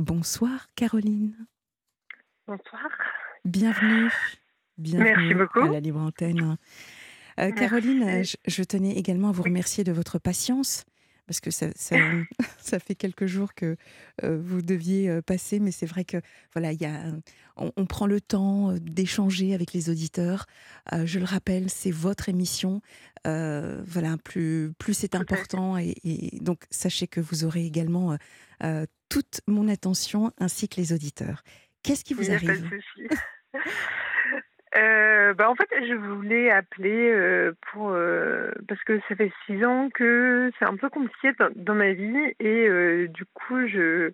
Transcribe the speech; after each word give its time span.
Bonsoir 0.00 0.66
Caroline. 0.76 1.34
Bonsoir. 2.46 2.88
Bienvenue. 3.44 4.10
Bienvenue 4.78 5.14
Merci 5.14 5.34
beaucoup. 5.34 5.60
à 5.60 5.68
la 5.68 5.80
Libre 5.80 6.00
Antenne. 6.00 6.56
Euh, 7.38 7.50
Caroline, 7.52 8.24
je, 8.24 8.36
je 8.46 8.62
tenais 8.62 8.92
également 8.92 9.28
à 9.28 9.32
vous 9.32 9.42
remercier 9.42 9.84
de 9.84 9.92
votre 9.92 10.18
patience 10.18 10.86
parce 11.30 11.38
que 11.38 11.52
ça, 11.52 11.68
ça, 11.76 11.94
ça 12.58 12.80
fait 12.80 12.96
quelques 12.96 13.26
jours 13.26 13.54
que 13.54 13.76
euh, 14.24 14.36
vous 14.42 14.62
deviez 14.62 15.08
euh, 15.08 15.22
passer, 15.22 15.60
mais 15.60 15.70
c'est 15.70 15.86
vrai 15.86 16.04
que 16.04 16.16
voilà, 16.52 16.72
il 16.72 16.82
y 16.82 16.86
a, 16.86 17.04
on, 17.56 17.70
on 17.76 17.86
prend 17.86 18.08
le 18.08 18.20
temps 18.20 18.72
euh, 18.72 18.80
d'échanger 18.80 19.54
avec 19.54 19.72
les 19.72 19.90
auditeurs. 19.90 20.46
Euh, 20.92 21.06
je 21.06 21.20
le 21.20 21.24
rappelle, 21.24 21.70
c'est 21.70 21.92
votre 21.92 22.28
émission. 22.28 22.82
Euh, 23.28 23.80
voilà, 23.86 24.16
plus, 24.16 24.72
plus 24.76 24.92
c'est 24.92 25.14
important 25.14 25.78
et, 25.78 25.94
et 26.02 26.40
donc 26.40 26.64
sachez 26.70 27.06
que 27.06 27.20
vous 27.20 27.44
aurez 27.44 27.64
également 27.64 28.16
toute 29.08 29.40
mon 29.46 29.68
attention 29.68 30.32
ainsi 30.38 30.68
que 30.68 30.80
les 30.80 30.92
auditeurs. 30.92 31.44
Qu'est-ce 31.82 32.04
qui 32.04 32.14
vous 32.14 32.30
arrive? 32.30 32.68
Euh, 34.76 35.34
bah, 35.34 35.50
en 35.50 35.56
fait, 35.56 35.68
je 35.88 35.94
voulais 35.94 36.50
appeler 36.50 37.10
euh, 37.12 37.52
pour 37.72 37.90
euh, 37.90 38.52
parce 38.68 38.82
que 38.84 39.00
ça 39.08 39.16
fait 39.16 39.32
six 39.46 39.64
ans 39.64 39.90
que 39.92 40.50
c'est 40.58 40.64
un 40.64 40.76
peu 40.76 40.88
compliqué 40.88 41.32
dans, 41.38 41.50
dans 41.56 41.74
ma 41.74 41.92
vie 41.92 42.34
et 42.38 42.68
euh, 42.68 43.08
du 43.08 43.24
coup, 43.34 43.66
je 43.66 44.12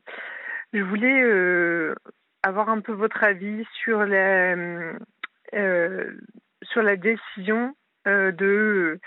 je 0.72 0.80
voulais 0.80 1.22
euh, 1.22 1.94
avoir 2.42 2.70
un 2.70 2.80
peu 2.80 2.92
votre 2.92 3.22
avis 3.22 3.66
sur 3.82 4.06
la 4.06 4.56
euh, 5.54 6.10
sur 6.62 6.82
la 6.82 6.96
décision 6.96 7.74
de 8.06 8.98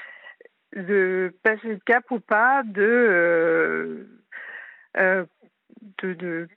de 0.75 1.33
passer 1.41 1.67
le 1.67 1.79
cap 1.83 2.11
ou 2.11 2.19
pas 2.19 2.61
de 2.63 4.07
de, 4.95 6.13
de 6.13 6.47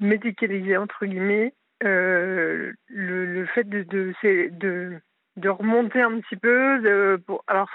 médicaliser 0.00 0.76
entre 0.76 1.06
guillemets 1.06 1.54
euh, 1.84 2.72
le, 2.88 3.46
fait 3.46 3.68
de 3.68 5.48
remonter 5.48 6.02
un 6.02 6.20
petit 6.20 6.36
peu 6.36 7.18
alors 7.46 7.70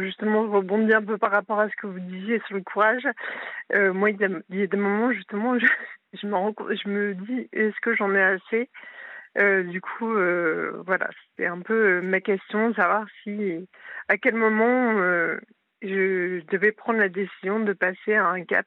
justement 0.00 0.46
je 0.46 0.50
rebondis 0.50 0.92
un 0.92 1.04
peu 1.04 1.18
par 1.18 1.30
rapport 1.30 1.60
à 1.60 1.68
ce 1.68 1.76
que 1.76 1.86
vous 1.86 2.00
disiez 2.00 2.40
sur 2.46 2.56
le 2.56 2.62
courage. 2.62 3.06
Euh, 3.72 3.92
moi 3.92 4.10
il 4.10 4.20
y, 4.20 4.24
a, 4.24 4.66
des 4.66 4.76
moments 4.76 5.12
justement 5.12 5.58
je, 5.58 5.66
je 6.14 6.88
me 6.88 7.14
dis 7.14 7.48
est-ce 7.52 7.80
que 7.80 7.94
j'en 7.94 8.14
ai 8.14 8.22
assez? 8.22 8.68
Euh, 9.36 9.62
du 9.62 9.80
coup 9.80 10.12
voilà 10.84 11.10
c'est 11.36 11.46
un 11.46 11.60
peu 11.60 12.00
ma 12.00 12.20
question 12.20 12.74
savoir 12.74 13.06
si 13.22 13.68
à 14.08 14.16
quel 14.16 14.34
moment 14.34 14.94
je 15.82 16.44
devais 16.46 16.72
prendre 16.72 16.98
la 16.98 17.08
décision 17.08 17.60
de 17.60 17.72
passer 17.72 18.14
à 18.14 18.26
un 18.26 18.44
cap 18.44 18.66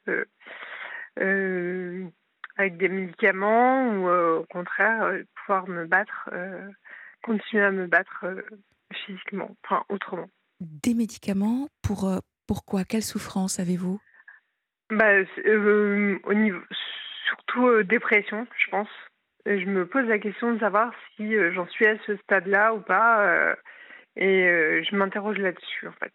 avec 2.62 2.78
des 2.78 2.90
médicaments 2.90 3.90
ou 3.90 4.08
euh, 4.08 4.40
au 4.40 4.46
contraire 4.46 5.04
euh, 5.04 5.24
pouvoir 5.36 5.68
me 5.68 5.86
battre, 5.86 6.30
euh, 6.32 6.70
continuer 7.24 7.64
à 7.64 7.72
me 7.72 7.88
battre 7.88 8.26
physiquement, 8.94 9.56
enfin 9.64 9.84
autrement. 9.90 10.30
Des 10.60 10.94
médicaments 10.94 11.68
pour 11.82 12.10
pourquoi? 12.48 12.84
Quelle 12.84 13.04
souffrance 13.04 13.60
avez-vous? 13.60 14.00
Bah, 14.90 15.26
c'est, 15.36 15.56
au 15.56 16.34
niveau, 16.34 16.60
surtout 17.28 17.84
dépression, 17.84 18.46
je 18.58 18.70
pense. 18.70 18.90
Je 19.46 19.66
me 19.66 19.88
pose 19.88 20.06
la 20.08 20.20
question 20.20 20.54
de 20.54 20.60
savoir 20.60 20.94
si 21.16 21.34
j'en 21.54 21.68
suis 21.68 21.88
à 21.88 21.98
ce 22.06 22.18
stade-là 22.18 22.74
ou 22.74 22.82
pas, 22.82 23.56
et 24.18 24.84
je 24.84 24.96
m'interroge 24.96 25.38
là-dessus 25.38 25.88
en 25.88 25.94
fait. 25.94 26.14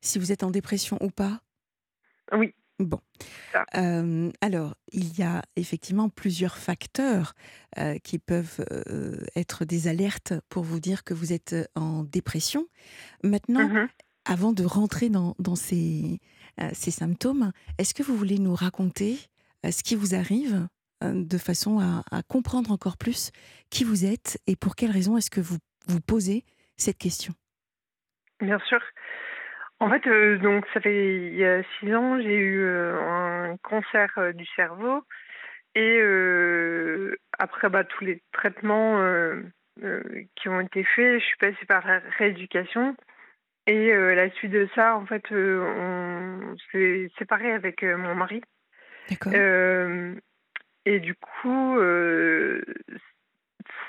Si 0.00 0.18
vous 0.18 0.32
êtes 0.32 0.44
en 0.44 0.50
dépression 0.50 0.96
ou 1.00 1.10
pas? 1.10 1.40
Oui. 2.32 2.54
Bon. 2.82 3.00
Euh, 3.76 4.30
alors, 4.40 4.74
il 4.92 5.16
y 5.18 5.22
a 5.22 5.42
effectivement 5.56 6.08
plusieurs 6.08 6.56
facteurs 6.58 7.34
euh, 7.78 7.98
qui 7.98 8.18
peuvent 8.18 8.64
euh, 8.70 9.24
être 9.36 9.64
des 9.64 9.88
alertes 9.88 10.34
pour 10.48 10.64
vous 10.64 10.80
dire 10.80 11.04
que 11.04 11.14
vous 11.14 11.32
êtes 11.32 11.54
en 11.74 12.02
dépression. 12.02 12.66
Maintenant, 13.22 13.68
Mhm. 13.68 13.88
avant 14.24 14.52
de 14.52 14.64
rentrer 14.64 15.08
dans, 15.08 15.34
dans 15.38 15.56
ces, 15.56 16.18
ces 16.72 16.90
symptômes, 16.90 17.52
est-ce 17.78 17.94
que 17.94 18.02
vous 18.02 18.16
voulez 18.16 18.38
nous 18.38 18.54
raconter 18.54 19.18
ce 19.64 19.82
qui 19.82 19.94
vous 19.94 20.14
arrive 20.14 20.68
de 21.02 21.38
façon 21.38 21.80
à, 21.80 22.04
à 22.10 22.22
comprendre 22.22 22.70
encore 22.70 22.96
plus 22.96 23.30
qui 23.70 23.84
vous 23.84 24.04
êtes 24.04 24.38
et 24.46 24.54
pour 24.56 24.76
quelles 24.76 24.92
raisons 24.92 25.16
est-ce 25.16 25.30
que 25.30 25.40
vous 25.40 25.58
vous 25.88 26.00
posez 26.00 26.44
cette 26.76 26.98
question? 26.98 27.34
Bien 28.40 28.58
sûr. 28.68 28.80
En 29.82 29.90
fait, 29.90 30.06
euh, 30.06 30.38
donc 30.38 30.64
ça 30.72 30.80
fait 30.80 31.26
il 31.26 31.34
y 31.34 31.44
a 31.44 31.60
six 31.80 31.92
ans, 31.92 32.16
j'ai 32.20 32.36
eu 32.36 32.60
euh, 32.62 33.00
un 33.00 33.56
cancer 33.64 34.08
euh, 34.16 34.32
du 34.32 34.46
cerveau. 34.54 35.02
Et 35.74 36.00
après 37.38 37.68
bah, 37.68 37.82
tous 37.82 38.04
les 38.04 38.22
traitements 38.32 39.02
qui 40.36 40.48
ont 40.48 40.60
été 40.60 40.84
faits, 40.84 41.18
je 41.18 41.24
suis 41.24 41.36
passée 41.38 41.66
par 41.66 41.84
la 41.86 42.00
rééducation. 42.18 42.94
Et 43.66 43.92
euh, 43.92 44.12
à 44.12 44.14
la 44.14 44.30
suite 44.30 44.52
de 44.52 44.68
ça, 44.74 44.96
en 44.96 45.06
fait, 45.06 45.32
euh, 45.32 45.60
on 45.60 46.56
s'est 46.70 47.10
séparé 47.18 47.52
avec 47.52 47.82
euh, 47.82 47.96
mon 47.96 48.14
mari. 48.14 48.42
D'accord. 49.10 49.32
Et 50.84 51.00
du 51.00 51.14
coup, 51.14 51.76
le- 51.76 52.62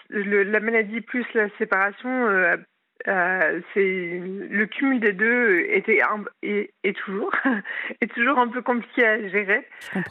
la 0.09 0.59
maladie 0.59 1.01
plus 1.01 1.25
la 1.33 1.49
séparation, 1.57 2.27
euh, 3.07 3.59
c'est 3.73 4.21
le 4.49 4.65
cumul 4.65 4.99
des 4.99 5.13
deux 5.13 5.59
était 5.69 6.01
un- 6.01 6.23
est, 6.41 6.71
est 6.83 6.95
toujours 6.97 7.31
est 8.01 8.13
toujours 8.13 8.39
un 8.39 8.47
peu 8.47 8.61
compliqué 8.61 9.05
à 9.05 9.27
gérer. 9.27 9.67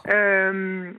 Euh, 0.08 0.90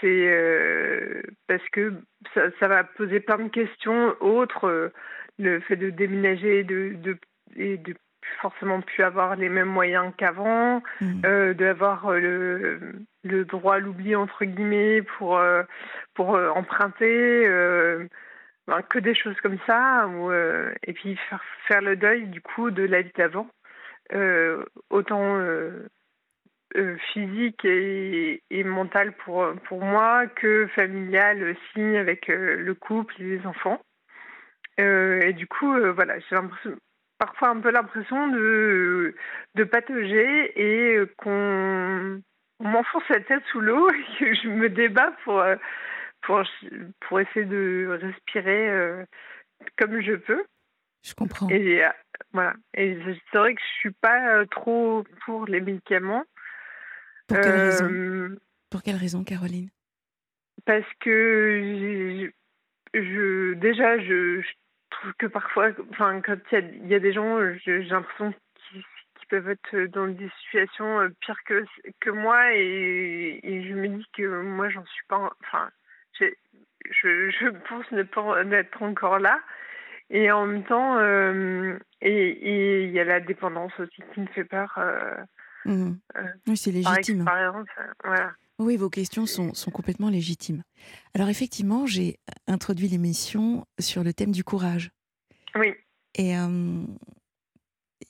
c'est 0.00 0.28
euh, 0.32 1.22
parce 1.48 1.66
que 1.70 1.92
ça, 2.34 2.42
ça 2.58 2.68
va 2.68 2.84
poser 2.84 3.20
plein 3.20 3.38
de 3.38 3.48
questions 3.48 4.14
autres, 4.20 4.92
le 5.38 5.60
fait 5.60 5.76
de 5.76 5.90
déménager, 5.90 6.64
de, 6.64 6.94
de 6.94 7.16
et 7.56 7.76
de 7.76 7.94
forcément 8.40 8.80
plus 8.80 9.02
avoir 9.04 9.36
les 9.36 9.48
mêmes 9.48 9.68
moyens 9.68 10.12
qu'avant, 10.16 10.82
Mhm. 11.00 11.22
euh, 11.26 11.54
d'avoir 11.54 12.10
le, 12.12 12.80
le 13.22 13.44
droit 13.44 13.76
à 13.76 13.78
l'oubli 13.78 14.16
entre 14.16 14.44
guillemets 14.44 15.02
pour 15.02 15.38
euh, 15.38 15.62
pour 16.14 16.30
emprunter 16.30 17.46
euh, 17.46 18.04
que 18.88 18.98
des 18.98 19.14
choses 19.14 19.40
comme 19.40 19.58
ça 19.66 20.08
ou 20.08 20.30
euh, 20.30 20.72
et 20.84 20.92
puis 20.92 21.16
faire 21.28 21.42
faire 21.68 21.80
le 21.80 21.96
deuil 21.96 22.26
du 22.26 22.40
coup 22.40 22.70
de 22.70 22.82
la 22.82 23.02
vie 23.02 23.12
d'avant. 23.16 23.48
Euh, 24.12 24.64
autant 24.90 25.36
euh, 25.36 25.88
physique 27.12 27.64
et, 27.64 28.42
et 28.50 28.64
mental 28.64 29.12
pour 29.24 29.52
pour 29.64 29.82
moi 29.82 30.26
que 30.26 30.66
familial 30.74 31.42
aussi 31.42 31.96
avec 31.96 32.28
le 32.28 32.74
couple 32.74 33.14
et 33.20 33.36
les 33.38 33.46
enfants. 33.46 33.80
Et 34.78 35.32
du 35.32 35.46
coup 35.46 35.74
voilà 35.94 36.18
j'ai 36.18 36.36
parfois 37.18 37.48
un 37.48 37.60
peu 37.60 37.70
l'impression 37.70 38.28
de 38.28 39.14
de 39.54 39.64
patauger 39.64 40.52
et 40.56 41.00
qu'on 41.16 42.20
on 42.60 42.68
m'enfonce 42.68 43.08
la 43.08 43.20
tête 43.20 43.42
sous 43.50 43.60
l'eau 43.60 43.88
et 43.90 44.18
que 44.18 44.34
je 44.34 44.48
me 44.48 44.68
débat 44.68 45.12
pour 45.24 45.42
pour 46.22 46.42
pour 47.00 47.20
essayer 47.20 47.46
de 47.46 47.98
respirer 48.00 48.68
euh, 48.70 49.04
comme 49.78 50.00
je 50.00 50.14
peux. 50.14 50.44
Je 51.02 51.14
comprends. 51.14 51.48
et 51.48 51.84
euh, 51.84 51.88
voilà. 52.32 52.54
Et 52.74 52.98
c'est 53.30 53.38
vrai 53.38 53.54
que 53.54 53.60
je 53.60 53.78
suis 53.78 53.92
pas 53.92 54.38
euh, 54.38 54.44
trop 54.46 55.04
pour 55.24 55.46
les 55.46 55.60
médicaments. 55.60 56.24
Pour 57.28 57.40
quelle 57.40 57.56
raison? 57.56 58.36
Pour 58.70 58.82
quelle 58.82 58.96
raison, 58.96 59.24
Caroline? 59.24 59.70
Parce 60.64 60.86
que 61.00 62.30
je 62.94 63.54
déjà 63.54 63.98
je, 63.98 64.40
je 64.40 64.48
trouve 64.90 65.12
que 65.18 65.26
parfois 65.26 65.70
enfin 65.90 66.20
quand 66.22 66.36
il 66.50 66.54
y 66.54 66.56
a, 66.56 66.60
il 66.60 66.88
y 66.88 66.94
a 66.94 67.00
des 67.00 67.12
gens 67.12 67.38
j'ai 67.64 67.82
l'impression 67.84 68.32
qu'ils 68.68 68.82
peuvent 69.28 69.48
être 69.50 69.76
dans 69.92 70.08
des 70.08 70.30
situations 70.42 71.08
pires 71.20 71.42
que 71.44 71.64
que 72.00 72.10
moi 72.10 72.52
et, 72.54 73.40
et 73.42 73.68
je 73.68 73.74
me 73.74 73.88
dis 73.88 74.06
que 74.12 74.42
moi 74.42 74.68
j'en 74.70 74.84
suis 74.86 75.06
pas 75.08 75.30
enfin 75.42 75.70
je, 76.20 77.30
je 77.30 77.48
pense 77.68 77.90
ne 77.92 78.02
pas 78.02 78.42
être 78.52 78.82
encore 78.82 79.18
là 79.18 79.40
et 80.10 80.30
en 80.30 80.46
même 80.46 80.64
temps 80.64 80.98
euh, 80.98 81.78
et 82.00 82.84
il 82.84 82.90
y 82.92 83.00
a 83.00 83.04
la 83.04 83.20
dépendance 83.20 83.72
aussi 83.78 84.02
qui 84.14 84.20
me 84.20 84.26
fait 84.28 84.44
peur 84.44 84.72
euh, 84.78 85.14
Mhm. 85.64 85.98
euh, 86.16 86.22
Oui, 86.46 86.56
c'est 86.56 86.70
par 86.70 86.92
légitime. 86.94 87.24
voilà 88.04 88.32
Oui, 88.60 88.76
vos 88.76 88.88
questions 88.88 89.26
sont, 89.26 89.52
sont 89.52 89.72
complètement 89.72 90.10
légitimes. 90.10 90.62
Alors 91.12 91.28
effectivement, 91.28 91.86
j'ai 91.86 92.20
introduit 92.46 92.86
l'émission 92.86 93.66
sur 93.80 94.04
le 94.04 94.12
thème 94.12 94.30
du 94.30 94.44
courage. 94.44 94.90
oui 95.56 95.74
Et, 96.14 96.34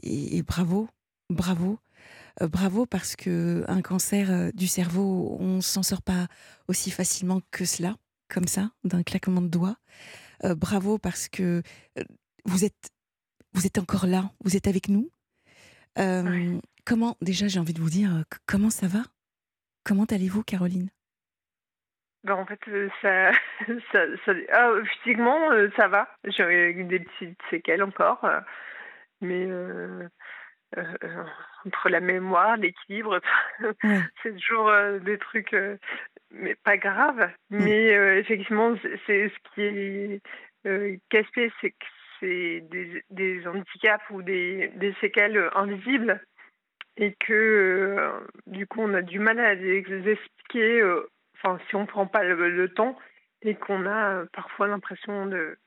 et, 0.02 0.36
et 0.36 0.42
bravo, 0.42 0.88
bravo, 1.30 1.78
Euh, 2.42 2.48
bravo 2.48 2.86
parce 2.86 3.16
que 3.16 3.64
un 3.68 3.80
cancer 3.80 4.30
euh, 4.30 4.50
du 4.52 4.66
cerveau, 4.66 5.36
on 5.40 5.60
s'en 5.60 5.82
sort 5.82 6.02
pas 6.02 6.26
aussi 6.68 6.90
facilement 6.90 7.40
que 7.50 7.64
cela, 7.64 7.94
comme 8.28 8.46
ça, 8.46 8.70
d'un 8.84 9.02
claquement 9.02 9.40
de 9.40 9.48
doigts. 9.48 9.76
Euh, 10.44 10.54
bravo 10.54 10.98
parce 10.98 11.28
que 11.28 11.62
vous 12.44 12.64
êtes, 12.64 12.90
vous 13.54 13.66
êtes 13.66 13.78
encore 13.78 14.06
là, 14.06 14.24
vous 14.44 14.56
êtes 14.56 14.66
avec 14.66 14.88
nous. 14.88 15.10
Comment, 16.84 17.16
déjà, 17.20 17.48
j'ai 17.48 17.58
envie 17.58 17.72
de 17.72 17.80
vous 17.80 17.90
dire, 17.90 18.24
comment 18.46 18.70
ça 18.70 18.86
va? 18.86 19.00
Comment 19.84 20.04
allez-vous, 20.04 20.44
Caroline? 20.44 20.90
Ben, 22.22 22.34
en 22.34 22.46
fait, 22.46 22.60
ça, 23.00 23.32
ça, 23.92 24.04
ça 24.24 24.32
ah, 24.52 24.72
physiquement, 25.02 25.38
ça 25.76 25.88
va. 25.88 26.06
J'ai 26.24 26.74
des 26.84 27.00
petites 27.00 27.40
séquelles 27.50 27.82
encore, 27.82 28.24
mais 29.22 29.48
entre 31.66 31.88
la 31.88 32.00
mémoire, 32.00 32.56
l'équilibre, 32.56 33.20
c'est 34.22 34.36
toujours 34.36 34.72
des 35.00 35.18
trucs, 35.18 35.54
mais 36.30 36.54
pas 36.56 36.76
graves. 36.76 37.30
Mm. 37.50 37.64
Mais 37.64 38.18
effectivement, 38.18 38.74
c'est 39.06 39.28
ce 39.28 39.54
qui 39.54 39.62
est 39.62 41.00
casse-pied, 41.08 41.52
c'est 41.60 41.70
que 41.70 41.86
c'est 42.20 42.60
des, 42.70 43.04
des, 43.10 43.46
handicaps 43.46 44.08
ou 44.10 44.22
des, 44.22 44.68
des 44.76 44.94
séquelles 45.00 45.50
invisibles 45.54 46.20
et 46.96 47.14
que 47.14 48.10
du 48.46 48.66
coup 48.66 48.80
on 48.80 48.94
a 48.94 49.02
du 49.02 49.18
mal 49.18 49.38
à 49.38 49.54
les 49.54 49.84
expliquer 50.08 50.82
enfin 51.34 51.58
si 51.68 51.76
on 51.76 51.86
prend 51.86 52.06
pas 52.06 52.24
le, 52.24 52.68
temps 52.68 52.96
et 53.42 53.54
qu'on 53.54 53.86
a 53.86 54.24
parfois 54.32 54.66
l'impression 54.66 55.26
de 55.26 55.58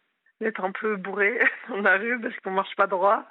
d'être 0.41 0.63
un 0.63 0.71
peu 0.71 0.95
bourré 0.95 1.39
dans 1.69 1.81
la 1.81 1.97
rue 1.97 2.19
parce 2.19 2.35
qu'on 2.39 2.51
marche 2.51 2.75
pas 2.75 2.87
droit 2.87 3.27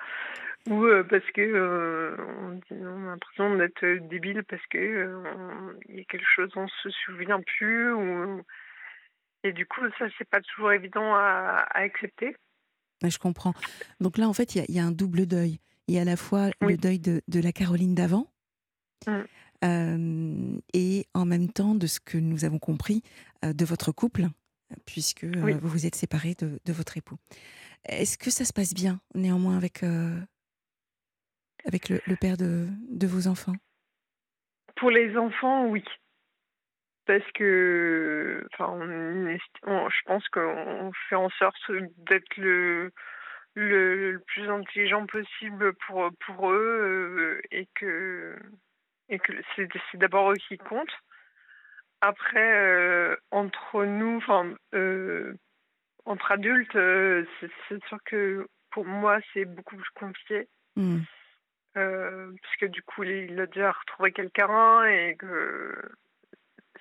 ou 0.69 0.87
parce 1.09 1.25
que 1.33 2.17
on, 2.19 2.61
a 2.71 3.11
l'impression 3.11 3.57
d'être 3.57 4.09
débile 4.09 4.45
parce 4.45 4.65
que 4.67 5.23
il 5.89 5.97
y 5.97 6.01
a 6.01 6.05
quelque 6.05 6.27
chose 6.35 6.51
on 6.57 6.69
se 6.83 6.91
souvient 7.05 7.41
plus 7.41 7.93
ou 7.93 8.43
et 9.45 9.53
du 9.53 9.67
coup 9.67 9.81
ça 9.99 10.07
c'est 10.19 10.29
pas 10.29 10.41
toujours 10.41 10.73
évident 10.73 11.15
à, 11.15 11.67
accepter. 11.75 12.37
Je 13.03 13.19
comprends. 13.19 13.55
Donc 14.01 14.19
là 14.19 14.29
en 14.29 14.33
fait 14.33 14.55
il 14.55 14.65
y, 14.69 14.79
a 14.79 14.85
un 14.85 14.91
double 14.91 15.27
deuil. 15.27 15.61
Il 15.87 15.95
y 15.95 15.99
a 15.99 16.03
à 16.03 16.05
la 16.05 16.17
fois 16.17 16.51
le 16.61 16.77
deuil 16.77 16.99
de, 16.99 17.23
de 17.29 17.41
la 17.41 17.53
Caroline 17.53 17.95
d'avant 17.95 18.31
mmh. 19.07 20.59
et 20.75 21.07
en 21.15 21.25
même 21.25 21.51
temps, 21.51 21.75
de 21.75 21.87
ce 21.87 21.99
que 22.01 22.19
nous 22.19 22.45
avons 22.45 22.59
compris 22.59 23.03
de 23.43 23.65
votre 23.65 23.93
couple, 23.93 24.27
puisque 24.85 25.25
vous 25.25 25.69
vous 25.69 25.87
êtes 25.87 25.95
séparés 25.95 26.35
de, 26.35 26.61
de 26.65 26.73
votre 26.73 26.99
époux. 26.99 27.17
Est-ce 27.85 28.19
que 28.19 28.31
ça 28.31 28.45
se 28.45 28.53
passe 28.53 28.75
bien, 28.75 29.01
néanmoins, 29.15 29.57
avec, 29.57 29.83
avec 31.67 31.89
le, 31.89 32.01
le, 32.07 32.17
père 32.17 32.37
de, 32.37 32.67
de 32.91 33.07
vos 33.07 33.27
enfants? 33.27 33.57
Pour 34.77 34.91
les 34.91 35.17
enfants, 35.17 35.67
oui. 35.67 35.85
Parce 37.07 37.25
que, 37.33 38.47
enfin, 38.53 38.79
je 38.81 40.03
pense 40.05 40.29
qu'on 40.29 40.93
fait 41.09 41.15
en 41.17 41.31
sorte 41.31 41.57
d'être 41.71 42.37
le, 42.37 42.93
le, 43.55 44.13
le, 44.13 44.19
plus 44.21 44.49
intelligent 44.49 45.07
possible 45.07 45.73
pour, 45.87 46.11
pour 46.27 46.51
eux 46.51 47.41
et 47.51 47.67
que 47.75 48.37
et 49.09 49.19
que 49.19 49.33
c'est 49.57 49.97
d'abord 49.97 50.33
eux 50.33 50.37
qui 50.49 50.59
comptent. 50.59 50.97
Après, 52.01 52.53
euh, 52.55 53.17
entre 53.31 53.85
nous, 53.85 54.19
enfin, 54.19 54.55
euh, 54.75 55.35
entre 56.05 56.33
adultes, 56.33 56.77
euh, 56.77 57.25
c'est 57.69 57.85
sûr 57.87 57.99
que 58.05 58.47
pour 58.71 58.85
moi, 58.85 59.19
c'est 59.33 59.45
beaucoup 59.45 59.77
plus 59.77 59.91
compliqué. 59.95 60.49
Hmm. 60.77 61.01
Parce 61.79 62.57
que 62.61 62.67
du 62.67 62.83
coup, 62.83 63.05
il 63.05 63.39
a 63.41 63.47
déjà 63.47 63.73
retrouvé 63.73 64.13
quelqu'un 64.13 64.85
et 64.85 65.17
que 65.17 65.75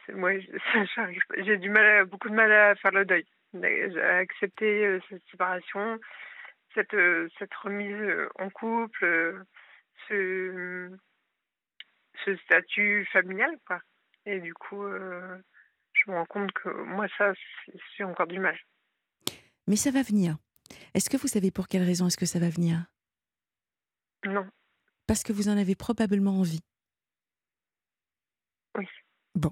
moi, 0.09 0.31
j'ai 1.37 1.57
du 1.57 1.69
mal, 1.69 2.05
beaucoup 2.05 2.29
de 2.29 2.35
mal 2.35 2.51
à 2.51 2.75
faire 2.75 2.91
le 2.91 3.05
deuil, 3.05 3.25
à 3.63 4.17
accepter 4.17 4.99
cette 5.09 5.23
séparation, 5.31 5.99
cette, 6.73 6.95
cette 7.37 7.53
remise 7.55 8.27
en 8.39 8.49
couple, 8.49 9.43
ce, 10.07 10.89
ce 12.25 12.35
statut 12.37 13.05
familial, 13.11 13.57
quoi. 13.65 13.79
Et 14.25 14.39
du 14.39 14.53
coup, 14.53 14.83
euh, 14.83 15.37
je 15.93 16.11
me 16.11 16.17
rends 16.17 16.25
compte 16.25 16.51
que 16.51 16.69
moi, 16.69 17.07
ça, 17.17 17.33
c'est 17.95 18.03
encore 18.03 18.27
du 18.27 18.39
mal. 18.39 18.57
Mais 19.67 19.75
ça 19.75 19.91
va 19.91 20.01
venir. 20.01 20.37
Est-ce 20.93 21.09
que 21.09 21.17
vous 21.17 21.27
savez 21.27 21.51
pour 21.51 21.67
quelle 21.67 21.83
raison 21.83 22.07
est-ce 22.07 22.17
que 22.17 22.25
ça 22.25 22.39
va 22.39 22.49
venir? 22.49 22.85
Non. 24.25 24.47
Parce 25.07 25.23
que 25.23 25.33
vous 25.33 25.49
en 25.49 25.57
avez 25.57 25.75
probablement 25.75 26.39
envie. 26.39 26.61
Oui. 28.77 28.85
Bon. 29.35 29.51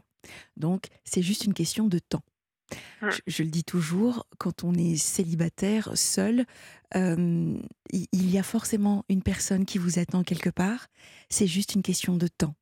Donc, 0.58 0.88
c'est 1.04 1.22
juste 1.22 1.46
une 1.46 1.54
question 1.54 1.88
de 1.88 2.00
temps. 2.00 2.24
Mmh. 3.02 3.10
Je, 3.28 3.44
le 3.44 3.50
dis 3.50 3.64
toujours, 3.64 4.26
quand 4.38 4.64
on 4.64 4.74
est 4.74 4.98
célibataire, 4.98 5.96
seul, 5.96 6.46
euh, 6.96 7.58
il 7.92 8.30
y 8.30 8.38
a 8.38 8.44
forcément 8.44 9.06
une 9.10 9.22
personne 9.22 9.66
qui 9.66 9.78
vous 9.78 10.00
attend 10.00 10.24
quelque 10.24 10.50
part. 10.50 10.88
C'est 11.30 11.48
juste 11.48 11.76
une 11.76 11.84
question 11.84 12.18
de 12.18 12.28
temps. 12.28 12.56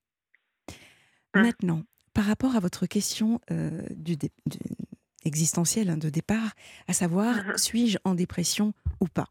Mmh. 1.33 1.41
Maintenant, 1.41 1.83
par 2.13 2.25
rapport 2.25 2.55
à 2.55 2.59
votre 2.59 2.85
question 2.85 3.39
euh, 3.51 3.81
du, 3.95 4.17
existentielle 5.25 5.89
hein, 5.89 5.97
de 5.97 6.09
départ, 6.09 6.53
à 6.87 6.93
savoir, 6.93 7.35
mmh 7.35 7.57
suis-je 7.57 7.97
en 8.03 8.13
dépression 8.15 8.73
ou 8.99 9.07
pas? 9.07 9.29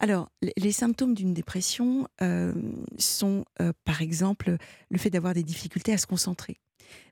Alors, 0.00 0.30
les 0.56 0.72
symptômes 0.72 1.14
d'une 1.14 1.34
dépression 1.34 2.06
euh, 2.22 2.54
sont, 2.98 3.44
par 3.84 4.00
exemple, 4.00 4.56
le 4.90 4.98
fait 4.98 5.10
d'avoir 5.10 5.34
des 5.34 5.42
difficultés 5.42 5.92
à 5.92 5.98
se 5.98 6.06
concentrer. 6.06 6.60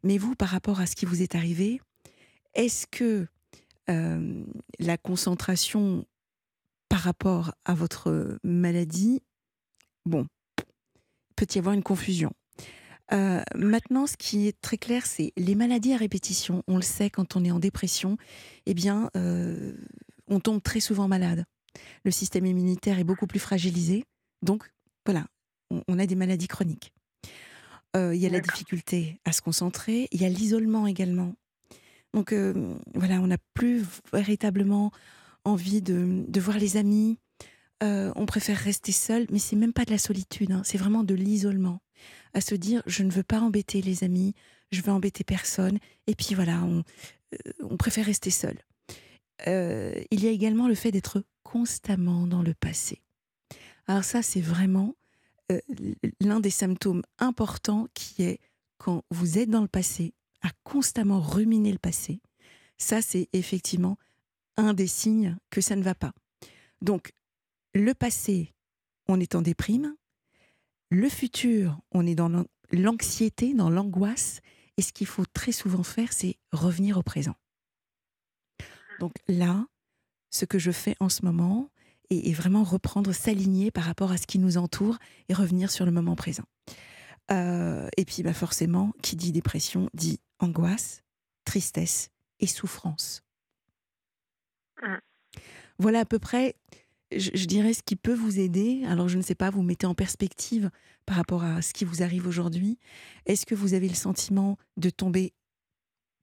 Mais 0.05 0.19
vous, 0.19 0.35
par 0.35 0.49
rapport 0.49 0.81
à 0.81 0.87
ce 0.87 0.95
qui 0.95 1.05
vous 1.05 1.23
est 1.23 1.35
arrivé, 1.35 1.81
est-ce 2.55 2.87
que 2.87 3.27
la 3.89 4.99
concentration 4.99 6.07
par 6.89 7.01
rapport 7.01 7.55
à 7.65 7.75
votre 7.75 8.39
maladie, 8.43 9.23
bon, 10.07 10.27
peut 11.37 11.47
y 11.55 11.59
avoir 11.59 11.75
une 11.75 11.83
confusion. 11.83 12.33
maintenant, 13.11 14.07
ce 14.07 14.17
qui 14.17 14.49
est 14.49 14.61
très 14.61 14.79
clair, 14.79 15.07
c'est 15.07 15.33
les 15.37 15.55
maladies 15.55 15.93
à 15.93 15.99
répétition. 15.99 16.63
On 16.67 16.77
le 16.77 16.83
sait, 16.83 17.11
quand 17.11 17.37
on 17.37 17.45
est 17.45 17.51
en 17.51 17.59
dépression, 17.59 18.17
eh 18.65 18.75
bien, 18.75 19.11
on 19.15 20.41
tombe 20.41 20.63
très 20.63 20.81
souvent 20.81 21.07
malade. 21.07 21.45
Le 22.05 22.11
système 22.11 22.47
immunitaire 22.47 22.99
est 22.99 23.05
beaucoup 23.05 23.27
plus 23.27 23.41
fragilisé. 23.41 24.05
Donc, 24.43 24.71
voilà, 25.05 25.27
on 25.71 25.99
a 25.99 26.07
des 26.07 26.15
maladies 26.15 26.49
chroniques. 26.49 26.93
Il 27.95 28.17
y 28.17 28.27
a 28.27 28.29
la 28.29 28.41
difficulté 28.41 29.21
à 29.25 29.33
se 29.33 29.41
concentrer, 29.41 30.07
il 30.11 30.21
y 30.21 30.27
a 30.27 30.29
l'isolement 30.29 30.87
également. 30.87 31.35
Donc 32.13 32.35
voilà, 32.95 33.21
on 33.21 33.29
n'a 33.29 33.39
plus 33.55 33.85
véritablement 34.13 34.91
envie 35.45 35.81
de, 35.81 36.25
de 36.29 36.41
voir 36.41 36.59
les 36.59 36.77
amis. 36.77 37.19
on 37.81 38.27
préfère 38.27 38.59
rester 38.59 38.93
seul, 38.93 39.27
mais 39.31 39.39
c'est 39.39 39.57
même 39.57 39.73
pas 39.73 39.85
de 39.85 39.91
la 39.91 39.99
solitude, 39.99 40.53
hein, 40.53 40.63
c'est 40.65 40.79
vraiment 40.79 41.05
de 41.05 41.15
l'isolement. 41.15 41.81
À 42.35 42.41
se 42.41 42.55
dire, 42.55 42.83
je 42.87 43.03
ne 43.03 43.11
veux 43.11 43.23
pas 43.23 43.41
embêter 43.41 43.81
les 43.81 44.05
amis, 44.05 44.35
je 44.73 44.83
veux 44.83 44.93
embêter 44.93 45.25
personne, 45.25 45.79
et 46.07 46.15
puis 46.15 46.35
voilà, 46.35 46.63
on, 46.65 46.85
on 47.63 47.77
préfère 47.77 48.05
rester 48.05 48.31
seul. 48.31 48.57
Il 49.45 50.23
y 50.23 50.27
a 50.27 50.31
également 50.31 50.69
le 50.69 50.75
fait 50.75 50.93
d'être 50.93 51.23
constamment 51.43 52.27
dans 52.27 52.43
le 52.43 52.55
passé. 52.55 53.03
Alors 53.87 54.05
ça, 54.05 54.23
c'est 54.23 54.41
vraiment 54.41 54.95
l'un 56.21 56.41
des 56.41 56.51
symptômes 56.51 57.03
importants 57.19 57.87
qui 57.95 58.23
est 58.23 58.41
quand 58.79 59.05
vous 59.11 59.39
êtes 59.39 59.51
dans 59.51 59.63
le 59.63 59.69
passé, 59.69 60.15
à 60.43 60.51
constamment 60.65 61.21
ruminer 61.21 61.73
le 61.73 61.79
passé, 61.79 62.21
ça 62.79 63.03
c'est 63.03 63.29
effectivement 63.33 63.97
un 64.57 64.75
des 64.75 64.87
signes 64.87 65.37
que 65.51 65.61
ça 65.61 65.77
ne 65.77 65.83
va 65.83 65.95
pas. 65.95 66.13
Donc, 66.83 67.13
le 67.75 67.95
passé, 67.95 68.55
on 69.09 69.21
est 69.21 69.35
en 69.35 69.43
déprime. 69.43 69.95
Le 70.91 71.09
futur, 71.09 71.79
on 71.93 72.07
est 72.07 72.15
dans 72.15 72.45
l'anxiété, 72.71 73.55
dans 73.55 73.71
l'angoisse. 73.71 74.41
Et 74.77 74.83
ce 74.83 74.93
qu'il 74.93 75.07
faut 75.07 75.27
très 75.27 75.53
souvent 75.53 75.83
faire, 75.83 76.13
c'est 76.13 76.37
revenir 76.53 76.99
au 76.99 77.03
présent. 77.03 77.35
Donc 79.01 79.13
là, 79.29 79.67
ce 80.31 80.45
que 80.45 80.59
je 80.59 80.71
fais 80.71 80.97
en 81.01 81.09
ce 81.09 81.25
moment 81.25 81.71
est, 82.11 82.33
vraiment 82.33 82.63
reprendre, 82.63 83.13
s'aligner 83.13 83.71
par 83.71 83.85
rapport 83.85 84.13
à 84.13 84.17
ce 84.17 84.27
qui 84.27 84.39
nous 84.39 84.59
entoure 84.59 84.99
et 85.29 85.35
revenir 85.35 85.71
sur 85.71 85.85
le 85.85 85.91
moment 85.91 86.17
présent. 86.17 86.45
Euh, 87.31 87.89
et 87.97 88.05
puis, 88.05 88.23
bah 88.23 88.33
forcément, 88.33 88.93
qui 89.03 89.17
dit 89.17 89.33
dépression 89.33 89.91
dit 89.95 90.21
angoisse, 90.39 91.03
tristesse 91.45 92.11
et 92.39 92.47
souffrance. 92.47 93.23
Mmh. 94.83 94.97
Voilà 95.79 96.01
à 96.01 96.05
peu 96.05 96.19
près, 96.19 96.55
je, 97.15 97.47
dirais, 97.47 97.73
ce 97.73 97.83
qui 97.83 97.97
peut 97.97 98.15
vous 98.15 98.39
aider. 98.39 98.85
Alors, 98.87 99.09
je 99.09 99.17
ne 99.17 99.23
sais 99.23 99.35
pas, 99.35 99.51
vous 99.51 99.63
mettez 99.63 99.87
en 99.87 99.95
perspective 99.95 100.71
par 101.05 101.17
rapport 101.17 101.45
à 101.45 101.63
ce 101.63 101.73
qui 101.73 101.85
vous 101.85 102.03
arrive 102.03 102.27
aujourd'hui. 102.27 102.79
Est-ce 103.27 103.47
que 103.47 103.55
vous 103.55 103.75
avez 103.75 103.89
le 103.89 103.95
sentiment 103.95 104.59
de 104.77 104.91
tomber 104.91 105.33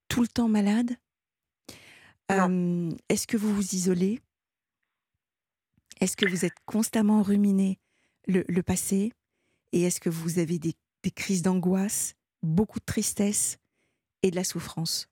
tout 0.08 0.22
le 0.22 0.28
temps 0.28 0.50
malade? 0.50 0.96
Est-ce 3.10 3.28
que 3.28 3.38
vous 3.38 3.54
vous 3.54 3.76
isolez? 3.76 4.20
Est-ce 6.02 6.18
que 6.18 6.28
vous 6.28 6.46
êtes 6.46 6.60
constamment 6.66 7.22
ruminé 7.22 7.80
le, 8.28 8.44
le 8.48 8.64
passé? 8.64 9.14
Et 9.72 9.84
est-ce 9.84 10.00
que 10.00 10.10
vous 10.10 10.40
avez 10.40 10.60
des, 10.60 10.74
des 11.04 11.12
crises 11.12 11.42
d'angoisse, 11.42 12.16
beaucoup 12.42 12.80
de 12.80 12.86
tristesse 12.86 13.58
et 14.22 14.32
de 14.32 14.36
la 14.36 14.44
souffrance? 14.44 15.10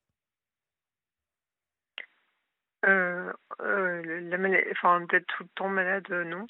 Euh, 2.86 3.32
euh, 3.62 4.22
la 4.22 4.38
enfin, 4.72 5.02
d'être 5.02 5.28
tout 5.28 5.44
le 5.44 5.50
temps 5.56 5.70
malade, 5.70 6.08
euh, 6.10 6.24
non. 6.24 6.48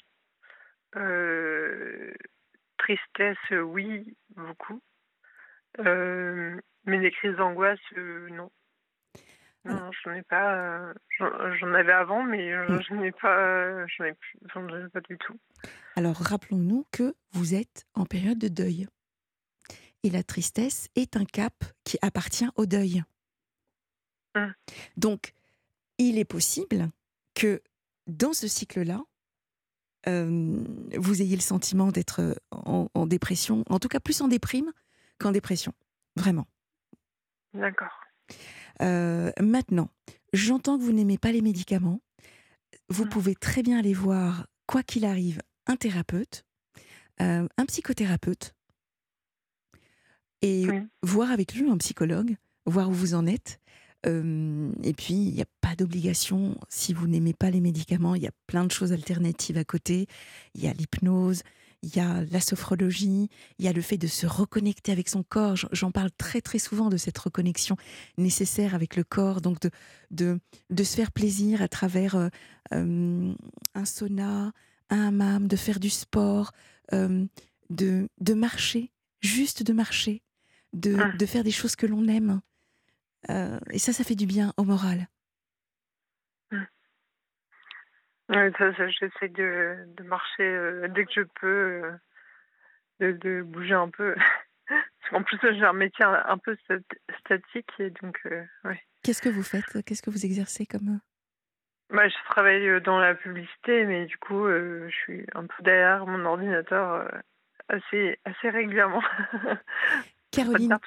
tristesse, 2.78 3.36
oui, 3.50 4.16
beaucoup. 4.30 4.80
mais 5.78 6.98
des 6.98 7.10
crises 7.10 7.36
d'angoisse, 7.36 7.78
non. 7.96 8.50
Non, 9.64 9.90
je 9.92 10.08
n'en 10.08 10.16
ai 10.16 10.22
pas. 10.22 10.92
J'en 11.18 11.72
avais 11.74 11.92
avant, 11.92 12.22
mais 12.24 12.52
Mm. 12.68 12.82
je 12.88 12.94
n'ai 12.94 13.12
pas. 13.12 13.86
J'en 13.86 14.04
ai 14.04 14.12
plus. 14.14 14.38
J'en 14.52 14.66
ai 14.68 14.88
pas 14.88 15.00
du 15.02 15.16
tout. 15.18 15.38
Alors 15.96 16.16
rappelons-nous 16.16 16.86
que 16.90 17.14
vous 17.32 17.54
êtes 17.54 17.86
en 17.94 18.04
période 18.04 18.38
de 18.38 18.48
deuil. 18.48 18.88
Et 20.02 20.10
la 20.10 20.24
tristesse 20.24 20.88
est 20.96 21.16
un 21.16 21.24
cap 21.24 21.54
qui 21.84 21.96
appartient 22.02 22.48
au 22.56 22.66
deuil. 22.66 23.04
Mm. 24.34 24.46
Donc, 24.96 25.32
il 25.98 26.18
est 26.18 26.24
possible 26.24 26.88
que 27.34 27.62
dans 28.08 28.32
ce 28.32 28.48
cycle-là, 28.48 29.00
euh, 30.08 30.64
vous 30.98 31.22
ayez 31.22 31.36
le 31.36 31.40
sentiment 31.42 31.92
d'être 31.92 32.36
en, 32.50 32.88
en 32.94 33.06
dépression, 33.06 33.62
en 33.68 33.78
tout 33.78 33.86
cas 33.86 34.00
plus 34.00 34.20
en 34.22 34.26
déprime 34.26 34.72
qu'en 35.20 35.30
dépression. 35.30 35.72
Vraiment. 36.16 36.48
D'accord. 37.54 38.00
Euh, 38.80 39.30
maintenant, 39.40 39.88
j'entends 40.32 40.78
que 40.78 40.82
vous 40.82 40.92
n'aimez 40.92 41.18
pas 41.18 41.32
les 41.32 41.42
médicaments. 41.42 42.00
Vous 42.88 43.04
Mm. 43.04 43.08
pouvez 43.08 43.34
très 43.34 43.62
bien 43.62 43.78
aller 43.78 43.94
voir, 43.94 44.46
quoi 44.66 44.82
qu'il 44.82 45.04
arrive, 45.04 45.40
un 45.66 45.76
thérapeute, 45.76 46.44
euh, 47.20 47.46
un 47.56 47.66
psychothérapeute, 47.66 48.54
et 50.42 50.66
Oui. 50.68 50.80
voir 51.02 51.30
avec 51.30 51.54
lui 51.54 51.68
un 51.70 51.76
psychologue, 51.78 52.36
voir 52.66 52.88
où 52.88 52.92
vous 52.92 53.14
en 53.14 53.26
êtes. 53.26 53.60
Euh, 54.06 54.72
et 54.82 54.94
puis, 54.94 55.14
il 55.14 55.34
n'y 55.34 55.42
a 55.42 55.46
pas 55.60 55.76
d'obligation, 55.76 56.58
si 56.68 56.92
vous 56.92 57.06
n'aimez 57.06 57.34
pas 57.34 57.50
les 57.50 57.60
médicaments, 57.60 58.16
il 58.16 58.22
y 58.22 58.26
a 58.26 58.32
plein 58.48 58.64
de 58.64 58.72
choses 58.72 58.92
alternatives 58.92 59.56
à 59.58 59.64
côté. 59.64 60.06
Il 60.54 60.62
y 60.64 60.66
a 60.66 60.72
l'hypnose, 60.72 61.42
il 61.82 61.96
y 61.96 62.00
a 62.00 62.22
la 62.30 62.40
sophrologie, 62.40 63.28
il 63.58 63.64
y 63.64 63.68
a 63.68 63.72
le 63.72 63.82
fait 63.82 63.98
de 63.98 64.06
se 64.06 64.26
reconnecter 64.26 64.92
avec 64.92 65.08
son 65.08 65.22
corps. 65.22 65.56
J'en- 65.72 65.90
parle 65.90 66.10
très 66.12 66.40
très 66.40 66.58
souvent 66.58 66.88
de 66.90 66.96
cette 66.96 67.18
reconnexion 67.18 67.76
nécessaire 68.18 68.74
avec 68.74 68.94
le 68.96 69.04
corps, 69.04 69.40
donc 69.40 69.60
de, 69.60 69.70
de, 70.10 70.38
de 70.70 70.84
se 70.84 70.94
faire 70.96 71.10
plaisir 71.12 71.60
à 71.60 71.68
travers 71.68 72.14
euh, 72.14 72.28
euh, 72.72 73.34
un 73.74 73.84
sauna, 73.84 74.52
un 74.90 75.08
hammam, 75.08 75.48
de 75.48 75.56
faire 75.56 75.80
du 75.80 75.90
sport, 75.90 76.52
euh, 76.92 77.24
de, 77.70 78.08
de 78.20 78.34
marcher, 78.34 78.92
juste 79.20 79.62
de 79.62 79.72
marcher, 79.72 80.22
de, 80.72 80.94
Mm. 80.94 81.16
de 81.18 81.26
faire 81.26 81.44
des 81.44 81.50
choses 81.50 81.74
que 81.76 81.86
l'on 81.86 82.06
aime. 82.08 82.40
Et 83.70 83.78
ça, 83.78 83.92
ça 83.92 84.02
fait 84.04 84.16
du 84.16 84.26
bien 84.26 84.52
au 84.56 84.64
moral. 84.64 85.08
Ouais, 86.50 86.58
ça, 86.58 86.58
ça, 86.58 88.21
j'essaie 88.32 89.28
de, 89.28 89.76
de 89.96 90.02
marcher 90.04 90.42
euh, 90.42 90.88
dès 90.88 91.04
que 91.04 91.12
je 91.14 91.22
peux, 91.40 91.46
euh, 91.84 91.92
de, 93.00 93.12
de 93.12 93.42
bouger 93.42 93.74
un 93.74 93.90
peu. 93.90 94.14
Qu'en 95.10 95.22
plus, 95.22 95.38
j'ai 95.42 95.64
un 95.64 95.72
métier 95.72 96.04
un, 96.04 96.38
peu 96.38 96.56
stat- 96.64 96.78
statique, 97.20 97.70
et 97.78 97.90
donc, 97.90 98.18
euh, 98.26 98.44
ouais. 98.64 98.80
Qu'est-ce 99.02 99.20
que 99.20 99.28
vous 99.28 99.42
faites 99.42 99.82
Qu'est-ce 99.84 100.02
que 100.02 100.10
vous 100.10 100.24
exercez 100.24 100.64
comme... 100.64 101.00
Bah, 101.90 102.08
je 102.08 102.14
travaille 102.30 102.80
dans 102.80 102.98
la 102.98 103.14
publicité, 103.14 103.84
mais 103.84 104.06
du 104.06 104.16
coup, 104.16 104.46
euh, 104.46 104.88
je 104.88 104.94
suis 104.94 105.26
un 105.34 105.46
peu 105.46 105.62
derrière 105.62 106.06
mon 106.06 106.24
ordinateur 106.24 107.10
assez, 107.68 108.18
assez 108.24 108.48
régulièrement. 108.48 109.02
Caroline, 110.30 110.78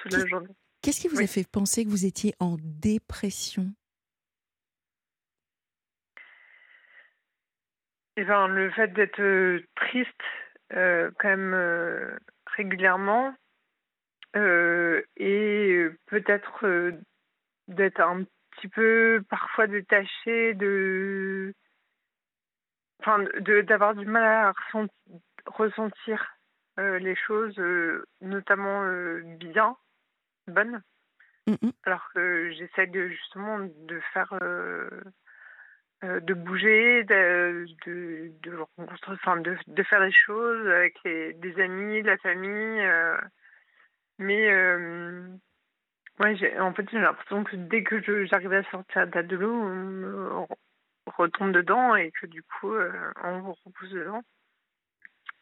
qu'est-ce 0.82 1.00
qui 1.00 1.08
vous 1.08 1.20
a 1.20 1.26
fait 1.26 1.48
penser 1.48 1.84
que 1.84 1.90
vous 1.90 2.06
étiez 2.06 2.34
en 2.40 2.56
dépression? 2.60 3.72
Eh 8.16 8.24
ben, 8.24 8.48
le 8.48 8.70
fait 8.70 8.88
d'être 8.88 9.20
euh, 9.20 9.60
triste 9.76 10.22
euh, 10.72 11.10
quand 11.18 11.28
même 11.28 11.52
euh, 11.54 12.16
régulièrement 12.56 13.34
euh, 14.36 15.02
et 15.16 15.86
peut-être 16.06 16.92
d'être 17.68 18.00
un 18.00 18.24
petit 18.50 18.68
peu 18.68 19.22
parfois 19.28 19.66
détaché 19.66 20.54
de 20.54 21.52
enfin 23.00 23.18
de 23.40 23.60
d'avoir 23.60 23.94
du 23.94 24.06
mal 24.06 24.24
à 24.24 24.52
ressent- 24.52 24.92
ressentir 25.46 26.32
les 26.78 27.16
choses 27.16 27.58
notamment 28.20 28.84
bien 29.38 29.76
bonnes. 30.48 30.82
Mm, 31.46 31.70
alors 31.84 32.08
que 32.14 32.50
j'essaie 32.52 32.90
justement 33.08 33.60
de 33.60 34.00
faire 34.12 34.34
euh, 36.04 36.20
de 36.20 36.34
bouger, 36.34 37.04
de, 37.04 37.66
de, 37.86 38.32
de 38.42 38.58
enfin 39.08 39.36
de, 39.38 39.56
de 39.66 39.82
faire 39.82 40.00
des 40.00 40.12
choses 40.12 40.66
avec 40.68 40.96
les, 41.04 41.32
des 41.34 41.60
amis, 41.60 42.02
la 42.02 42.18
famille. 42.18 42.80
euh, 42.80 43.16
mais 44.18 44.50
euh, 44.52 45.28
ouais, 46.20 46.60
en 46.60 46.72
fait, 46.74 46.88
j'ai 46.90 46.98
l'impression 47.00 47.44
que 47.44 47.56
dès 47.56 47.82
que 47.82 48.00
j'arrive 48.26 48.52
à 48.52 48.62
sortir 48.70 49.06
de 49.06 49.36
l'eau, 49.36 49.52
on 49.52 49.74
me 49.74 50.28
re- 50.30 50.56
retombe 51.06 51.52
dedans 51.52 51.96
et 51.96 52.10
que 52.12 52.26
du 52.26 52.42
coup, 52.42 52.74
on 53.24 53.40
vous 53.40 53.54
repousse 53.64 53.90
dedans. 53.90 54.22